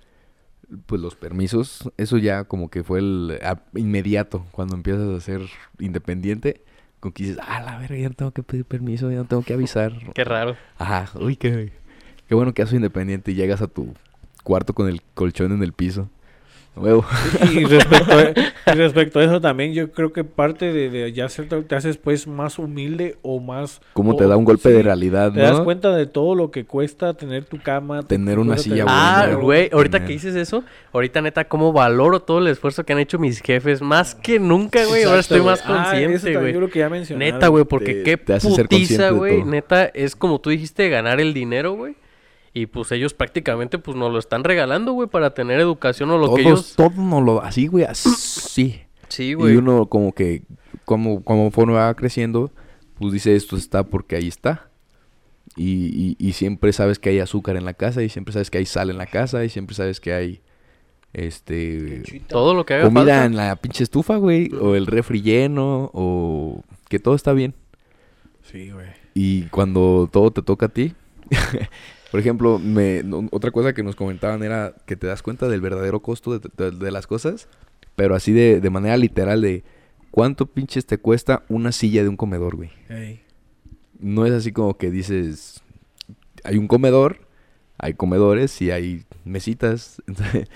[0.85, 5.41] Pues los permisos, eso ya como que fue el a- inmediato cuando empiezas a ser
[5.79, 6.61] independiente.
[7.01, 9.43] Como que dices, ah, la verga, ya no tengo que pedir permiso, ya no tengo
[9.43, 9.91] que avisar.
[10.13, 10.55] Qué raro.
[10.77, 11.73] Ajá, uy, qué,
[12.31, 13.93] qué bueno que haces independiente y llegas a tu
[14.45, 16.07] cuarto con el colchón en el piso.
[16.77, 17.03] Huevo.
[17.51, 21.27] Y respecto, a, y respecto a eso también, yo creo que parte de, de ya
[21.27, 23.81] ser te haces pues más humilde o más...
[23.91, 26.51] Cómo o- te da un golpe sí, de realidad, Te das cuenta de todo lo
[26.51, 28.03] que cuesta tener tu cama.
[28.03, 30.63] Tener tu una silla tener- Ah, güey, ahorita tener- que dices eso,
[30.93, 33.81] ahorita neta, cómo valoro todo el esfuerzo que han hecho mis jefes.
[33.81, 35.03] Más que nunca, güey.
[35.03, 36.53] Ahora estoy más Ah, consciente, güey.
[36.53, 37.33] Yo creo que ya mencionaron.
[37.33, 39.43] Neta, güey, porque Te- qué te putiza, güey.
[39.43, 41.95] Neta, es como tú dijiste, ganar el dinero, güey.
[42.53, 46.33] Y pues ellos prácticamente pues nos lo están regalando, güey, para tener educación o lo
[46.35, 46.73] que Todos, ellos...
[46.75, 47.41] todo no lo...
[47.41, 48.09] Así, güey, así.
[49.07, 49.55] Sí, Y güey.
[49.55, 50.43] uno como que,
[50.83, 52.51] como, como va creciendo,
[52.99, 54.69] pues dice esto está porque ahí está.
[55.55, 58.57] Y, y, y siempre sabes que hay azúcar en la casa, y siempre sabes que
[58.57, 60.41] hay sal en la casa, y siempre sabes que hay,
[61.13, 62.03] este...
[62.27, 63.25] Todo lo que haga comida falta.
[63.25, 67.53] en la pinche estufa, güey, o el refri lleno, o que todo está bien.
[68.43, 68.87] Sí, güey.
[69.13, 70.93] Y cuando todo te toca a ti,
[72.11, 75.61] por ejemplo, me, no- otra cosa que nos comentaban era que te das cuenta del
[75.61, 77.47] verdadero costo de, de- de las cosas,
[77.95, 79.63] pero así de, de manera literal de
[80.11, 82.69] cuánto pinches te cuesta una silla de un comedor, güey.
[82.89, 83.21] Ey.
[83.99, 85.61] No es así como que dices,
[86.43, 87.19] hay un comedor,
[87.77, 90.01] hay comedores y hay mesitas.
[90.07, 90.47] Entonces,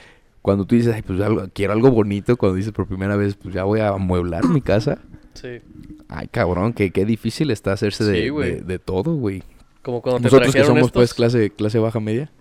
[0.42, 3.54] cuando tú dices, Ay, pues algo- quiero algo bonito, cuando dices por primera vez, pues
[3.56, 5.00] ya voy a amueblar mi casa.
[5.34, 5.60] Sí.
[6.08, 9.44] Ay, cabrón, que qué difícil está hacerse Sí, de- de todo, güey.
[9.86, 12.32] Como cuando te Nosotros que trajeron somos estos, pues clase, clase baja media.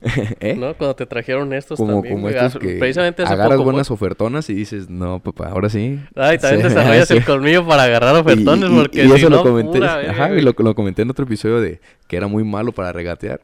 [0.40, 0.56] ¿Eh?
[0.58, 0.74] ¿no?
[0.76, 3.90] Cuando te trajeron estos Como, también, como estos Ah, que Precisamente hace agarras poco, buenas
[3.92, 6.00] ofertonas y dices, no, papá, ahora sí.
[6.16, 7.14] Ay, también Sí, desarrollas sí.
[7.18, 10.10] el colmillo para agarrar Y- ofertones y, porque y si eso no, lo comenté, pura
[10.10, 13.42] ajá, y lo, lo comenté en otro episodio de que era muy malo para regatear.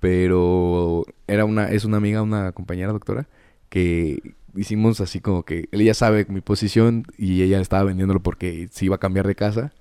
[0.00, 3.26] Pero era una, es una amiga, una compañera doctora,
[3.68, 8.84] que hicimos así como que ella sabe mi posición y ella estaba vendiéndolo porque se
[8.86, 9.72] iba a cambiar de casa,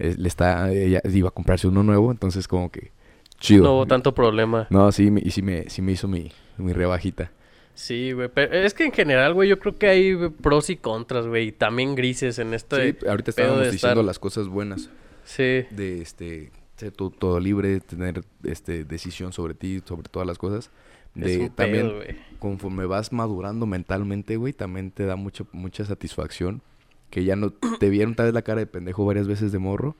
[0.00, 2.90] eh, le está, ella iba a comprarse uno nuevo, entonces como que
[3.38, 3.64] chido.
[3.64, 4.66] No hubo tanto problema.
[4.70, 7.30] No, sí, me- y sí me, sí me hizo mi, mi rebajita.
[7.74, 8.28] Sí, güey.
[8.28, 11.48] Pero es que en general, güey, yo creo que hay pros y contras, güey.
[11.48, 12.92] Y también grises en este.
[12.92, 14.90] Sí, ahorita estábamos diciendo estar- las cosas buenas
[15.24, 15.64] Sí.
[15.70, 20.70] de este ser todo libre, tener este decisión sobre ti, sobre todas las cosas.
[21.14, 22.02] Es De un también pedo,
[22.38, 26.62] conforme vas madurando mentalmente, güey, también te da mucho, mucha satisfacción.
[27.10, 29.96] Que ya no te vieron tal vez la cara de pendejo varias veces de morro.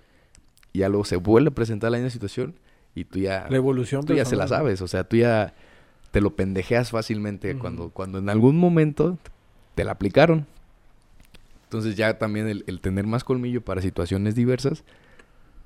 [0.72, 2.54] Y ya luego se vuelve a presentar la misma situación.
[2.94, 4.80] Y tú ya, La evolución tú ya se la sabes.
[4.82, 5.54] O sea, tú ya
[6.10, 9.18] te lo pendejeas fácilmente cuando, cuando en algún momento
[9.74, 10.46] te la aplicaron.
[11.64, 14.82] Entonces ya también el, el tener más colmillo para situaciones diversas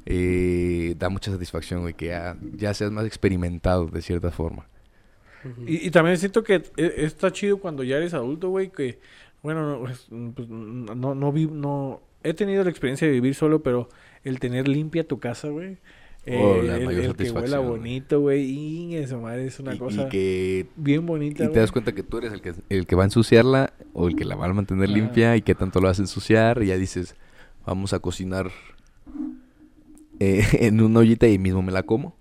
[0.07, 4.67] eh, da mucha satisfacción, güey, que ya, ya seas más experimentado de cierta forma.
[5.67, 8.99] Y, y también siento que e- está chido cuando ya eres adulto, güey, que,
[9.45, 13.63] bueno, no, pues, pues, no, no, vi- no, he tenido la experiencia de vivir solo,
[13.63, 13.89] pero
[14.25, 15.77] el tener limpia tu casa, güey,
[16.27, 19.73] eh, Oh, la el, mayor el que huela bonito, güey, y eso, madre, es una
[19.73, 22.55] y, y cosa que bien bonita, y te das cuenta que tú eres el que,
[22.71, 25.55] el que va a ensuciarla o el que la va a mantener limpia y que
[25.55, 27.15] tanto lo vas a ensuciar y ya dices,
[27.67, 28.51] vamos a cocinar
[30.21, 32.15] eh, en una ollita y mismo me la como.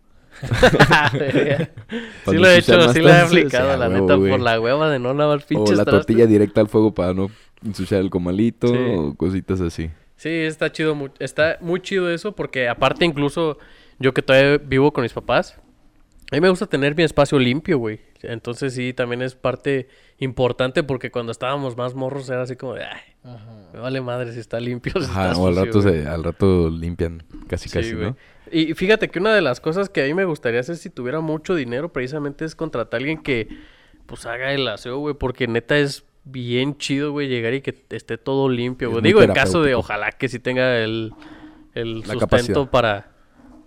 [2.29, 4.31] sí lo he hecho, sí lo he aplicado, la huevo, neta, güey.
[4.31, 6.05] por la hueva de no lavar O pinches la trastes.
[6.07, 7.29] tortilla directa al fuego para no
[7.65, 8.75] ensuciar el comalito Sí.
[8.97, 9.89] o cositas así.
[10.15, 13.57] Sí, está chido, está muy chido eso porque aparte incluso
[13.99, 15.57] yo que todavía vivo con mis papás,
[16.31, 17.99] a mí me gusta tener mi espacio limpio, güey.
[18.23, 22.83] Entonces sí, también es parte importante porque cuando estábamos más morros era así como de,
[22.85, 23.69] ay, Ajá.
[23.73, 24.93] me vale madre si está limpio.
[25.01, 26.01] si Ajá, está o al rato, güey".
[26.01, 28.11] se, al rato limpian casi Sí, casi, güey.
[28.11, 28.17] ¿no?
[28.51, 31.19] Y fíjate que una de las cosas que a mí me gustaría hacer si tuviera
[31.21, 33.47] mucho dinero precisamente es contratar a alguien que
[34.05, 38.17] pues haga el aseo, güey, porque neta es bien chido, güey, llegar y que esté
[38.17, 39.01] todo limpio, güey.
[39.01, 41.13] Digo, en caso de ojalá que sí tenga el,
[41.73, 42.69] el sustento capacidad.
[42.69, 43.11] para,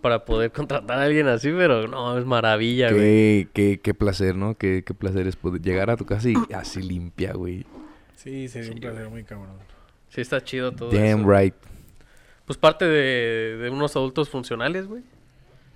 [0.07, 3.01] para poder contratar a alguien así, pero no, es maravilla, güey.
[3.47, 4.57] Qué, qué, qué placer, ¿no?
[4.57, 7.67] Qué, qué placer es poder llegar a tu casa y así limpia, güey.
[8.15, 9.57] Sí, sería un placer muy cabrón.
[10.09, 11.33] Sí está chido todo Damn eso.
[11.37, 11.55] right.
[12.45, 15.03] Pues parte de, de unos adultos funcionales, güey.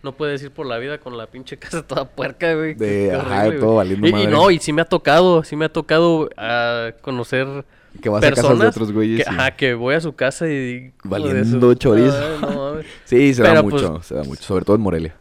[0.04, 2.76] No puedes ir por la vida con la pinche casa toda puerca, güey.
[2.76, 3.96] Qué- De, qué ajá, horrible, todo güey.
[3.96, 7.64] valiendo y, no, y sí me ha tocado, sí me ha tocado ah, conocer
[8.02, 9.24] Que vas a casas de personas otros güeyes.
[9.24, 10.92] que, y- ajá, que voy a su casa y...
[11.04, 12.40] Valiendo chorizo.
[12.40, 12.86] No mames.
[13.04, 14.42] Sí, se da mucho, pues- se da mucho.
[14.42, 15.16] Sobre todo en Morelia.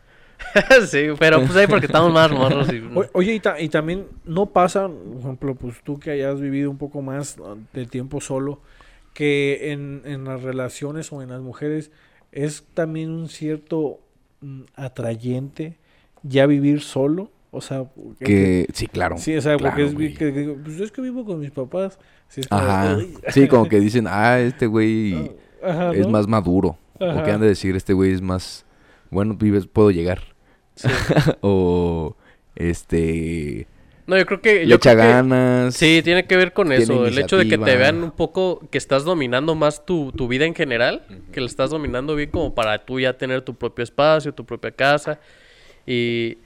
[0.90, 2.80] sí, pero pues ahí porque estamos más morros y...
[2.96, 6.70] O- oye, y, ta- y también no pasa, por ejemplo, pues tú que hayas vivido
[6.72, 7.36] un poco más
[7.74, 8.62] de tiempo solo,
[9.14, 11.92] que en, en las relaciones o en las mujeres
[12.32, 14.00] es también un cierto
[14.42, 15.78] mm, atrayente
[16.24, 17.32] ya vivir solo.
[17.52, 17.86] O sea,
[18.20, 19.18] que- Que, sí, claro.
[19.18, 20.14] sí, o sea, claro, porque es, güey.
[20.14, 22.00] que, que- pues es que vivo con mis papás.
[22.30, 22.98] Sí, es como, Ajá.
[23.30, 25.32] Sí, como que dicen, ah, este güey
[25.64, 26.10] Ajá, es ¿no?
[26.14, 26.78] más maduro.
[27.00, 28.66] O que han de decir, este güey es más,
[29.10, 30.22] bueno, vives, puedo llegar.
[30.76, 30.88] Sí.
[31.42, 32.16] o,
[32.56, 33.68] este,
[34.06, 34.54] No, yo creo que...
[34.66, 35.76] le Yo echa creo que- ganas.
[35.76, 37.06] Sí, tiene que ver con eso.
[37.06, 40.46] El hecho de que te vean un poco que estás dominando más tu, tu vida
[40.46, 44.34] en general, que la estás dominando bien como para tú ya tener tu propio espacio,
[44.34, 45.20] tu propia casa.
[45.88, 46.38] Y,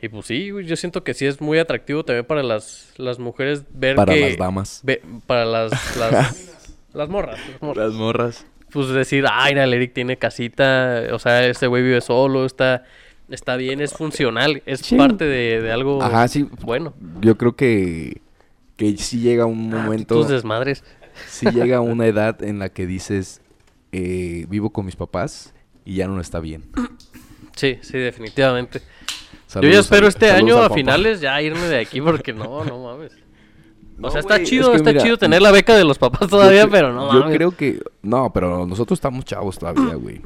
[0.00, 3.18] y pues sí, güey, yo siento que sí es muy atractivo también para las, las
[3.18, 4.20] mujeres ver Para que...
[4.20, 4.80] las damas.
[4.84, 7.86] ve- para las, las, las morras, las morras.
[7.88, 8.46] Las morras.
[8.70, 12.84] Pues decir, ay, el Eric tiene casita, o sea, este güey vive solo, está,
[13.30, 14.96] está bien, es funcional, es Sí.
[14.96, 16.46] parte de, de algo Ajá, sí.
[16.62, 16.92] bueno.
[17.22, 18.20] Yo creo que,
[18.76, 20.84] que sí llega un momento, Tus desmadres.
[21.28, 23.40] sí llega una edad en la que dices,
[23.92, 25.54] eh, vivo con mis papás
[25.86, 26.64] y ya no está bien.
[27.56, 28.82] Sí, sí, definitivamente.
[29.54, 32.82] Yo ya espero este saludos año a finales ya irme de aquí porque no, no
[32.84, 33.12] mames.
[33.96, 35.98] No, o sea, está es chido, que está mira, chido tener la beca de los
[35.98, 37.36] papás todavía, pero no Yo mames.
[37.36, 37.80] creo que...
[38.02, 40.20] No, pero nosotros estamos chavos todavía, güey.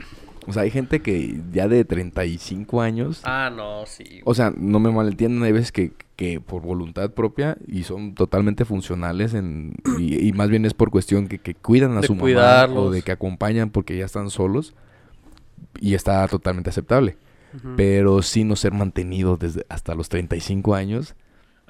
[0.47, 3.23] O sea, hay gente que ya de 35 años...
[3.25, 4.21] Ah, no, sí.
[4.25, 8.65] O sea, no me malentiendan, hay veces que, que por voluntad propia y son totalmente
[8.67, 12.13] funcionales en, y, y más bien es por cuestión que, que cuidan a De su
[12.15, 12.93] mamá o cuidarlos.
[12.93, 14.75] de que acompañan porque ya están solos
[15.81, 17.17] y está totalmente aceptable.
[17.77, 21.15] Pero sí no ser mantenido desde hasta los 35 años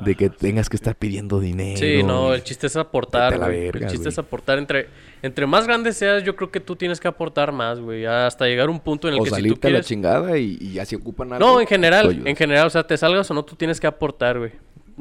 [0.01, 1.78] de que tengas que estar pidiendo dinero.
[1.78, 4.09] Sí, no, el chiste es aportar, la verga, El chiste güey.
[4.09, 4.89] es aportar entre
[5.22, 8.66] entre más grande seas, yo creo que tú tienes que aportar más, güey, hasta llegar
[8.68, 10.59] a un punto en el o que si tú salirte a la quieres chingada y,
[10.61, 11.47] y ya se ocupan algo.
[11.47, 14.39] No, en general, en general, o sea, te salgas o no, tú tienes que aportar,
[14.39, 14.51] güey.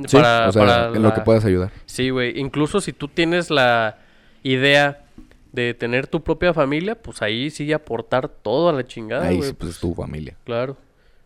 [0.05, 0.45] Sí, o sea,
[0.93, 1.71] en lo que la- puedas ayudar.
[1.85, 2.39] Sí, güey.
[2.39, 3.97] Incluso si tú tienes la
[4.43, 5.03] idea
[5.51, 9.53] de tener tu propia familia, pues ahí sí aportar todo a la chingada, Ahí sí,
[9.53, 10.35] pues es tu familia.
[10.45, 10.77] Claro.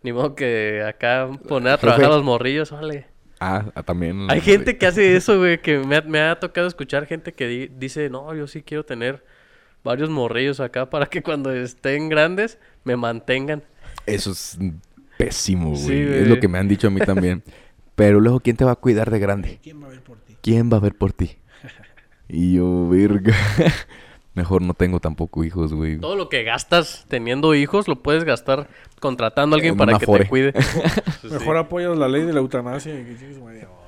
[0.02, 1.82] Ni modo que acá poner a Jefe.
[1.82, 3.08] trabajar a los morrillos, vale.
[3.40, 4.30] Ah, ah, también.
[4.30, 7.48] Hay gente que hace eso, güey, que me ha, me ha tocado escuchar gente que
[7.48, 9.24] di- dice, no, yo sí quiero tener
[9.84, 13.64] varios morrillos acá para que cuando estén grandes me mantengan.
[14.06, 14.58] Eso es
[15.18, 15.80] pésimo, güey.
[15.80, 17.44] Sí, es lo que me han dicho a mí también.
[17.96, 19.60] Pero luego, ¿quién te va a cuidar de grande?
[19.62, 20.36] ¿Quién va a ver por ti?
[20.42, 21.38] ¿Quién va a ver por ti?
[22.28, 23.34] Y yo, verga.
[24.36, 25.98] Mejor no tengo tampoco hijos, güey.
[25.98, 28.68] Todo lo que gastas teniendo hijos lo puedes gastar
[29.00, 30.54] contratando a alguien En para que te cuide.
[31.22, 33.16] Pues Mejor apoyas la ley de la eutanasia que.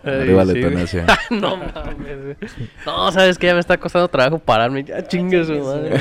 [0.04, 1.06] Ay, Arriba sí, eutanasia.
[1.32, 2.38] no mames.
[2.86, 4.86] No, sabes que ya me está costando trabajo pararme.
[4.86, 6.00] Ya chingue su madre.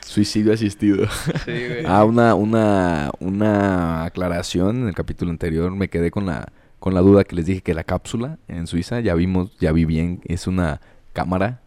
[0.00, 1.06] Suicidio asistido.
[1.44, 1.84] Sí, güey.
[1.86, 4.82] Ah, una, una, una aclaración.
[4.82, 7.74] En el capítulo anterior me quedé con la, con la duda que les dije que
[7.74, 10.80] la cápsula en Suiza, ya vimos, ya vi bien, es una
[11.12, 11.60] cámara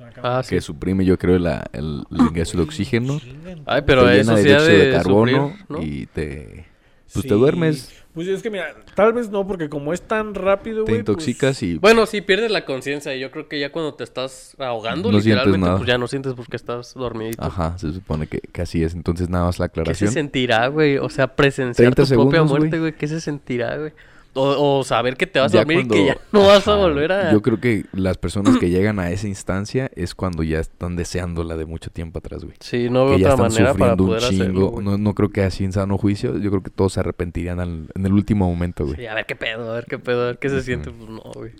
[0.00, 0.38] Ah.
[0.38, 0.54] Ah, sí.
[0.56, 3.20] que suprime, yo creo, la, el, el ingreso de oxígeno.
[3.66, 5.82] Ay, pero te eso llena sí de de, de carbono ¿no?
[5.82, 6.66] y te,
[7.12, 7.34] pues te Sí.
[7.34, 11.00] duermes, Pues es que mira, tal vez no, porque como es tan rápido, te güey.
[11.00, 13.14] intoxicas pues, y Bueno, sí, pierdes la conciencia.
[13.16, 15.76] Yo creo que ya cuando te estás ahogando, No sientes literalmente, nada.
[15.78, 17.42] pues ya no sientes porque estás dormidito.
[17.42, 18.94] Ajá, se supone que, que así es.
[18.94, 20.12] Entonces nada más la ¿Qué se aclaración.
[20.12, 20.98] sentirá, güey?
[20.98, 22.90] O sea, presenciar 30 tu propia segundos, muerte, güey.
[22.90, 22.98] güey.
[22.98, 23.92] ¿Qué se sentirá, güey?
[24.34, 27.12] O, o saber que te vas a dormir y que ya no vas a volver
[27.12, 27.32] a...
[27.32, 31.54] Yo creo que las personas que llegan a esa instancia es cuando ya están deseándola
[31.58, 32.56] de mucho tiempo atrás, güey.
[32.60, 34.84] Sí, no veo que ya otra están manera para poder hacerlo, güey.
[34.86, 36.38] No, no creo que así en sano juicio.
[36.38, 38.96] Yo creo que todos se arrepentirían al- en el último momento, güey.
[38.96, 40.90] Sí, a ver qué pedo, a ver qué pedo, a ver qué se siente.
[40.90, 41.52] Pues no, güey.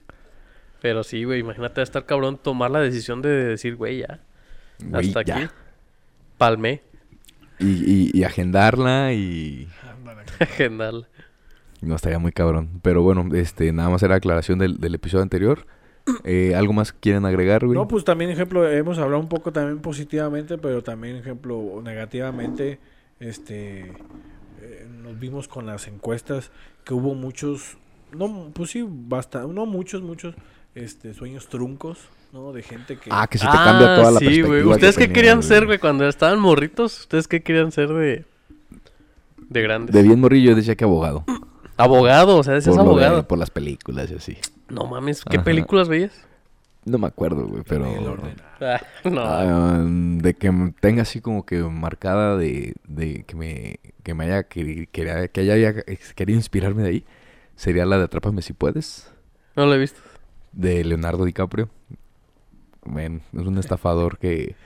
[0.81, 4.21] Pero sí, güey, imagínate estar cabrón tomar la decisión de decir, güey, ya,
[4.83, 5.37] Güey, hasta ya.
[5.37, 5.47] aquí.
[6.39, 6.81] Palmé,
[7.59, 9.69] Y, y- y agendarla y...
[10.41, 11.07] agendarla.
[11.83, 12.81] No estaría muy cabrón.
[12.83, 15.67] Pero bueno, este, nada más era aclaración del, del episodio anterior.
[16.25, 17.79] Eh, ¿Algo más que quieren agregar, güey?
[17.79, 22.81] No, pues también, ejemplo, hemos hablado un poco también positivamente, pero también, ejemplo, negativamente,
[23.21, 23.93] este,
[24.61, 26.51] eh, nos vimos con las encuestas
[26.85, 27.77] que hubo muchos,
[28.17, 30.35] no, pues sí, basta, no muchos, muchos,
[30.75, 31.99] este, sueños truncos,
[32.33, 32.53] ¿no?
[32.53, 33.11] De gente que...
[33.13, 34.49] Ah, que se te cambia toda la sí, perspectiva.
[34.49, 34.63] güey.
[34.63, 37.01] que ¿Ustedes qué querían ser, güey, cuando estaban morritos?
[37.01, 38.25] ¿Ustedes qué querían ser de,
[39.49, 39.95] de grandes?
[39.95, 41.25] De bien morrillo decía que abogado.
[41.77, 43.27] Abogado, o sea, ese es lo de- abogado.
[43.29, 44.37] por las películas y así.
[44.69, 45.45] No mames, ¿qué Ajá.
[45.45, 46.13] películas veías?
[46.85, 47.87] No me acuerdo, güey, pero...
[47.87, 48.35] el orden.
[48.61, 49.21] Ah, no.
[49.25, 54.49] Ah, de que tenga así como que marcada de, de que me que me haya
[54.49, 55.75] queri- que, que haya, haya
[56.17, 57.05] querido inspirarme de ahí
[57.55, 59.09] sería la de Atrápame si puedes
[59.55, 60.01] No lo he visto.
[60.53, 61.69] de Leonardo DiCaprio.
[62.85, 64.57] Men, es un estafador que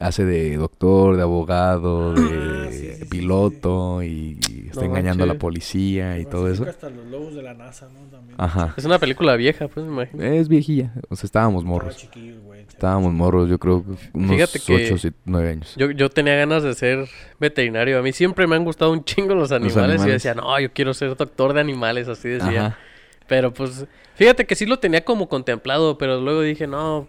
[0.00, 4.86] hace de doctor, de abogado, de Ah, sí, sí, sí, piloto y, y está No
[4.86, 6.64] engañando a la policía y todo eso.
[6.64, 8.00] Hasta los lobos de la NASA, ¿no?
[8.10, 8.34] También.
[8.38, 8.74] Ajá.
[8.76, 10.22] Es una película vieja, pues me imagino.
[10.24, 12.08] Es viejilla, o sea, estábamos morros.
[12.44, 12.58] güey.
[12.68, 15.74] Estábamos morros, yo creo unos Fíjate que 8 o 9 años.
[15.76, 17.08] Yo, yo tenía ganas de ser
[17.40, 17.98] veterinario.
[17.98, 20.02] A mí siempre me han gustado un chingo los animales.
[20.02, 22.66] Y yo decía, no, yo quiero ser doctor de animales, así decía.
[22.66, 22.78] Ajá.
[23.26, 27.08] Pero pues, fíjate que sí lo tenía como contemplado, pero luego dije, no,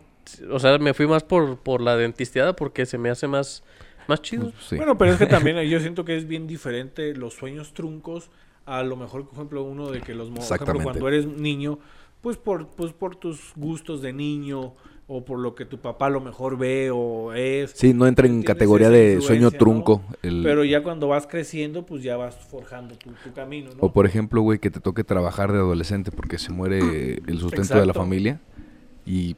[0.51, 3.63] o sea, me fui más por, por la dentisteada porque se me hace más,
[4.07, 4.51] más chido.
[4.59, 4.75] Sí.
[4.75, 8.29] Bueno, pero es que también yo siento que es bien diferente los sueños truncos
[8.65, 10.29] a lo mejor, por ejemplo, uno de que los...
[10.29, 11.79] Por ejemplo, cuando eres niño,
[12.21, 14.75] pues por, pues por tus gustos de niño
[15.11, 17.71] o por lo que tu papá a lo mejor ve o es.
[17.71, 19.51] Sí, no entra en categoría de sueño ¿no?
[19.51, 20.03] trunco.
[20.21, 23.77] el- Pero ya cuando vas creciendo, pues ya vas forjando tu, tu camino, ¿no?
[23.81, 27.79] O por ejemplo, güey, que te toque trabajar de adolescente porque se muere el sustento
[27.79, 28.39] de la familia.
[29.09, 29.35] Y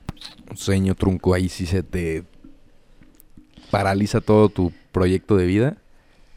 [0.49, 2.23] un sueño trunco ahí sí se te
[3.69, 5.77] paraliza todo tu proyecto de vida.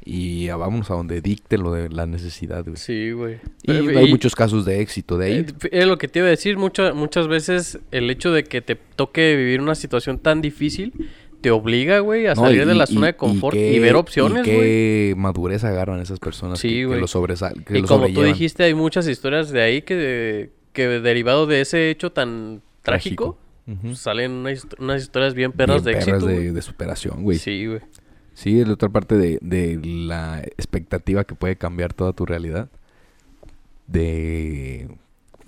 [0.06, 2.76] Y a- vámonos a donde dicte lo de la necesidad, güey.
[2.76, 3.38] Sí, güey.
[3.62, 5.32] Y hay muchos casos de éxito de ahí.
[5.38, 8.60] eh, Es lo que te iba a decir, muchas muchas veces el hecho de que
[8.60, 10.92] te toque vivir una situación tan difícil
[11.40, 13.80] te obliga, güey, a No, salir y- de la y- zona de confort y, qué-
[13.80, 14.58] ver opciones, güey.
[14.58, 18.22] qué madurez agarran esas personas Sí, que, que lo sobresal, que Y lo como tú
[18.22, 23.94] dijiste, hay muchas historias de ahí que, que derivado de ese hecho tan trágico, Ujú.
[23.96, 26.52] salen una hist- unas historias bien perras Bien de perras éxito.
[26.54, 27.38] de, superación, güey.
[27.38, 27.80] Sí, güey.
[28.34, 32.68] Sí, es la otra parte de, de la expectativa que puede cambiar toda tu realidad.
[33.86, 34.88] De...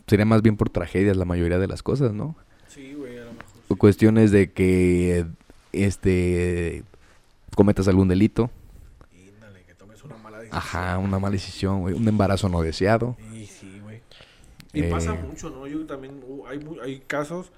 [0.07, 2.37] Sería más bien por tragedias la mayoría de las cosas, ¿no?
[2.68, 3.78] Sí, güey, a lo mejor.
[3.78, 5.26] Cuestiones de que
[5.72, 6.84] este
[7.57, 8.51] cometas algún delito.
[9.12, 10.59] Índale, que tomes una mala decisión.
[10.59, 11.95] Ajá, una mala decisión, güey.
[11.95, 13.16] Un embarazo no deseado.
[13.32, 13.47] Sí.
[14.76, 15.66] Y Eh, pasa mucho, ¿no?
[15.66, 17.50] Yo también, uh, hay, mu- hay casos...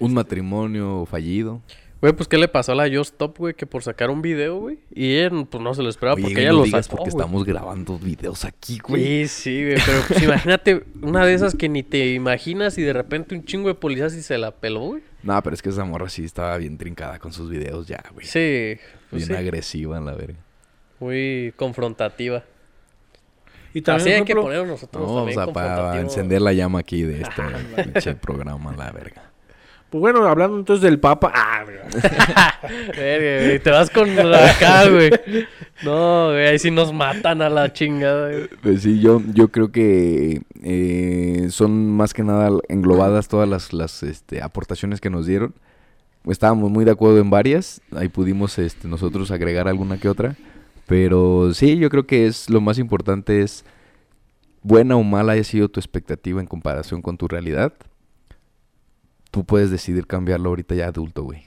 [0.00, 1.62] Un matrimonio fallido.
[2.00, 3.54] Güey, pues ¿qué le pasó a la Just Stop, güey?
[3.54, 4.78] Que por sacar un video, güey.
[4.94, 7.10] Y ella, pues no se lo esperaba Oye, porque ella no lo digas sacó, porque
[7.10, 9.26] estamos grabando videos aquí, güey.
[9.26, 9.76] Sí, sí, güey.
[9.86, 13.68] Pero pues imagínate una de esas que ni te imaginas y de repente un chingo
[13.68, 15.02] de policías y se la peló, güey.
[15.22, 18.26] No, pero es que esa morra sí estaba bien trincada con sus videos ya, güey.
[18.26, 18.76] Sí,
[19.08, 19.42] pues bien sí.
[19.42, 20.38] agresiva en la verga.
[21.00, 22.44] Muy confrontativa.
[23.74, 27.02] Y también, Así hay que nosotros No, también vamos a para encender la llama aquí
[27.02, 27.42] de este
[27.82, 29.34] pinche programa, la verga.
[29.90, 31.32] Pues bueno, hablando entonces del Papa.
[31.34, 35.10] Ah, güey, te vas con acá, güey.
[35.82, 38.48] No, güey, ahí sí nos matan a la chingada, güey.
[38.62, 44.02] Pues sí, yo, yo creo que eh, son más que nada englobadas todas las, las
[44.02, 45.54] este, aportaciones que nos dieron.
[46.26, 50.36] Estábamos muy de acuerdo en varias, ahí pudimos este, nosotros agregar alguna que otra.
[50.86, 53.64] Pero sí, yo creo que es lo más importante es
[54.62, 57.72] buena o mala haya sido tu expectativa en comparación con tu realidad.
[59.30, 61.42] Tú puedes decidir cambiarlo ahorita ya adulto, güey.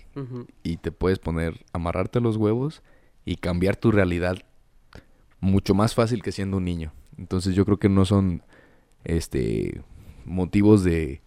[0.64, 2.82] Y te puedes poner, amarrarte los huevos
[3.24, 4.38] y cambiar tu realidad
[5.40, 6.92] mucho más fácil que siendo un niño.
[7.18, 8.42] Entonces yo creo que no son
[9.04, 9.82] este
[10.26, 11.22] motivos de,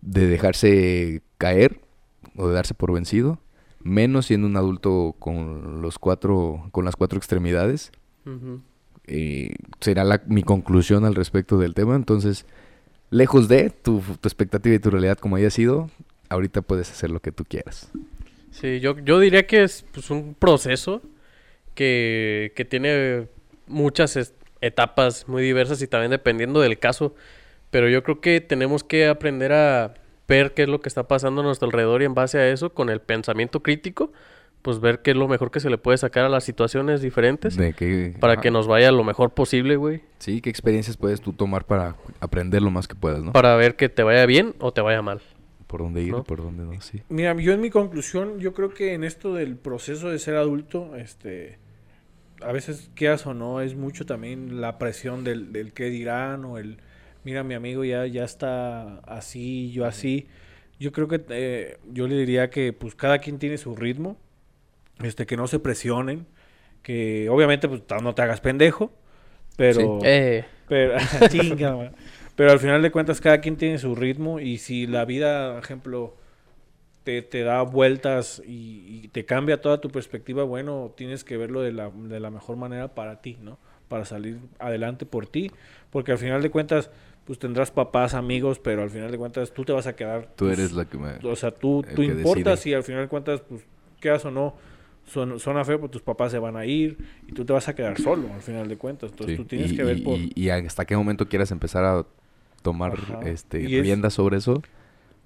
[0.00, 1.80] de dejarse caer
[2.36, 3.38] o de darse por vencido,
[3.82, 7.92] menos siendo un adulto con los cuatro, con las cuatro extremidades.
[9.06, 11.96] Eh, será la- mi conclusión al respecto del tema.
[11.96, 12.46] Entonces,
[13.10, 15.90] lejos de tu, tu expectativa y tu realidad como haya sido,
[16.28, 17.90] ahorita puedes hacer lo que tú quieras.
[18.52, 21.02] Sí, yo, yo diría que es pues, un proceso
[21.74, 23.28] que, que tiene
[23.66, 27.14] muchas etapas muy diversas y también dependiendo del caso.
[27.70, 29.94] Pero yo creo que tenemos que aprender a
[30.30, 32.72] ver qué es lo que está pasando a nuestro alrededor y en base a eso,
[32.72, 34.12] con el pensamiento crítico,
[34.62, 37.56] pues ver qué es lo mejor que se le puede sacar a las situaciones diferentes
[37.56, 40.02] De que, para que nos vaya lo mejor posible, güey.
[40.18, 43.32] Sí, ¿qué experiencias puedes tú tomar para aprender lo más que puedas, no?
[43.32, 45.20] Para ver que te vaya bien o te vaya mal.
[45.66, 46.24] Por dónde ir, ¿no?
[46.24, 47.02] por dónde no, sí.
[47.08, 50.96] Mira, yo en mi conclusión, yo creo que en esto del proceso de ser adulto,
[50.96, 51.58] este,
[52.40, 56.58] a veces, quieras o no, es mucho también la presión del, del qué dirán o
[56.58, 56.78] el,
[57.24, 60.28] mira, mi amigo ya, ya está así, yo así.
[60.78, 64.16] Yo creo que eh, yo le diría que pues cada quien tiene su ritmo,
[65.02, 66.26] este, que no se presionen,
[66.82, 68.92] que obviamente pues no te hagas pendejo,
[69.56, 70.00] pero...
[70.04, 70.96] Eh, Pero,
[71.30, 71.96] chinga, man.
[72.36, 74.40] Pero al final de cuentas, cada quien tiene su ritmo.
[74.40, 76.16] Y si la vida, por ejemplo,
[77.04, 81.62] te, te da vueltas y, y te cambia toda tu perspectiva, bueno, tienes que verlo
[81.62, 83.58] de la, de la mejor manera para ti, ¿no?
[83.88, 85.50] Para salir adelante por ti.
[85.90, 86.90] Porque al final de cuentas,
[87.24, 90.28] pues tendrás papás, amigos, pero al final de cuentas tú te vas a quedar.
[90.36, 91.12] Tú pues, eres la que me...
[91.22, 92.70] O sea, tú, tú importas decide.
[92.72, 93.62] y al final de cuentas, pues,
[94.00, 94.54] quedas o no.
[95.06, 96.96] Son, suena feo, pues tus papás se van a ir
[97.26, 99.10] y tú te vas a quedar solo al final de cuentas.
[99.10, 99.42] Entonces sí.
[99.42, 100.18] tú tienes y, que ver y- por...
[100.18, 102.06] y- y hasta qué momento quieras empezar a
[102.62, 103.20] tomar Ajá.
[103.24, 104.62] este es- riendas sobre eso,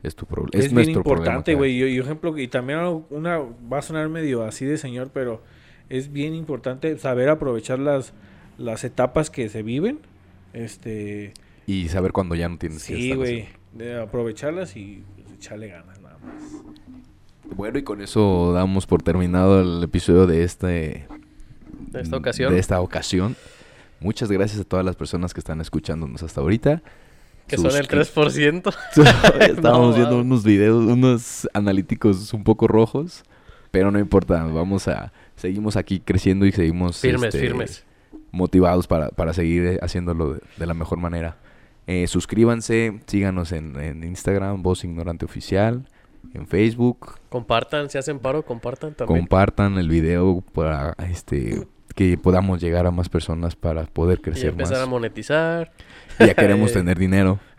[0.02, 0.50] es tu problema.
[0.58, 1.76] Es, Es, bien importante, güey.
[1.76, 2.78] Yo, yo ejemplo, y también
[3.10, 5.42] una va a sonar medio así de señor, pero
[5.90, 8.14] es bien importante saber aprovechar las,
[8.56, 9.98] las etapas que se viven.
[10.54, 11.34] Este,
[11.66, 13.48] Y saber cuando ya no tienes que sí, güey,
[14.02, 15.02] aprovecharlas y
[15.36, 16.42] echarle ganas nada más.
[17.56, 21.06] Bueno, y con eso damos por terminado el episodio de este...
[21.90, 22.52] De esta ocasión.
[22.52, 23.36] De esta ocasión.
[24.00, 26.82] Muchas gracias a todas las personas que están escuchándonos hasta ahorita.
[27.46, 29.50] que son el Suscri- 3%.
[29.50, 33.22] Estábamos No, viendo unos videos, unos analíticos un poco rojos,
[33.70, 37.84] pero no importa, vamos a seguimos aquí creciendo y seguimos Firmes, este, firmes.
[38.32, 41.36] motivados para, para seguir haciéndolo de, de la mejor manera.
[41.86, 45.86] Eh, suscríbanse, síganos en, en Instagram, Voz Ignorante Oficial,
[46.32, 49.20] en Facebook, Compartan, si hacen paro, compartan también.
[49.20, 54.48] compartan el video para este que podamos llegar a más personas para poder y crecer
[54.50, 54.88] empezar a más.
[54.88, 55.70] monetizar.
[56.18, 57.38] Ya queremos tener dinero.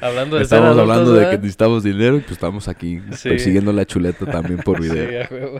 [0.00, 3.28] Hablando de ser Estamos adultos, hablando de que necesitamos dinero y pues estamos aquí Sí.
[3.28, 5.22] persiguiendo la chuleta también por Sí, video.
[5.22, 5.58] a.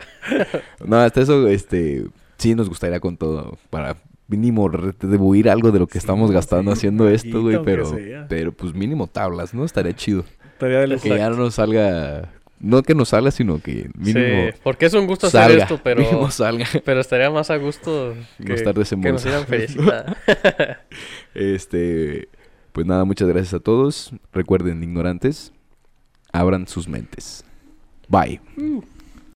[0.85, 2.05] No, hasta eso, este,
[2.37, 3.95] sí nos gustaría con todo para
[4.27, 8.25] mínimo retribuir algo de lo que Sí, estamos sí, gastando haciendo esto, güey, pero, sea.
[8.29, 9.65] pero pues mínimo tablas, ¿no?
[9.65, 10.23] Estaría chido.
[10.57, 14.57] Tarea de Que ya no nos salga, no que nos salga, sino que mínimo Sí,
[14.63, 16.65] porque es un gusto hacer salga, esto, pero, mínimo salga.
[16.85, 20.17] pero estaría más a gusto No que, estar que nos dieran feriecita.
[21.33, 22.29] Este,
[22.71, 24.13] pues nada, muchas gracias a todos.
[24.31, 25.51] Recuerden, ignorantes,
[26.31, 27.43] abran sus mentes.
[28.07, 28.39] Bye.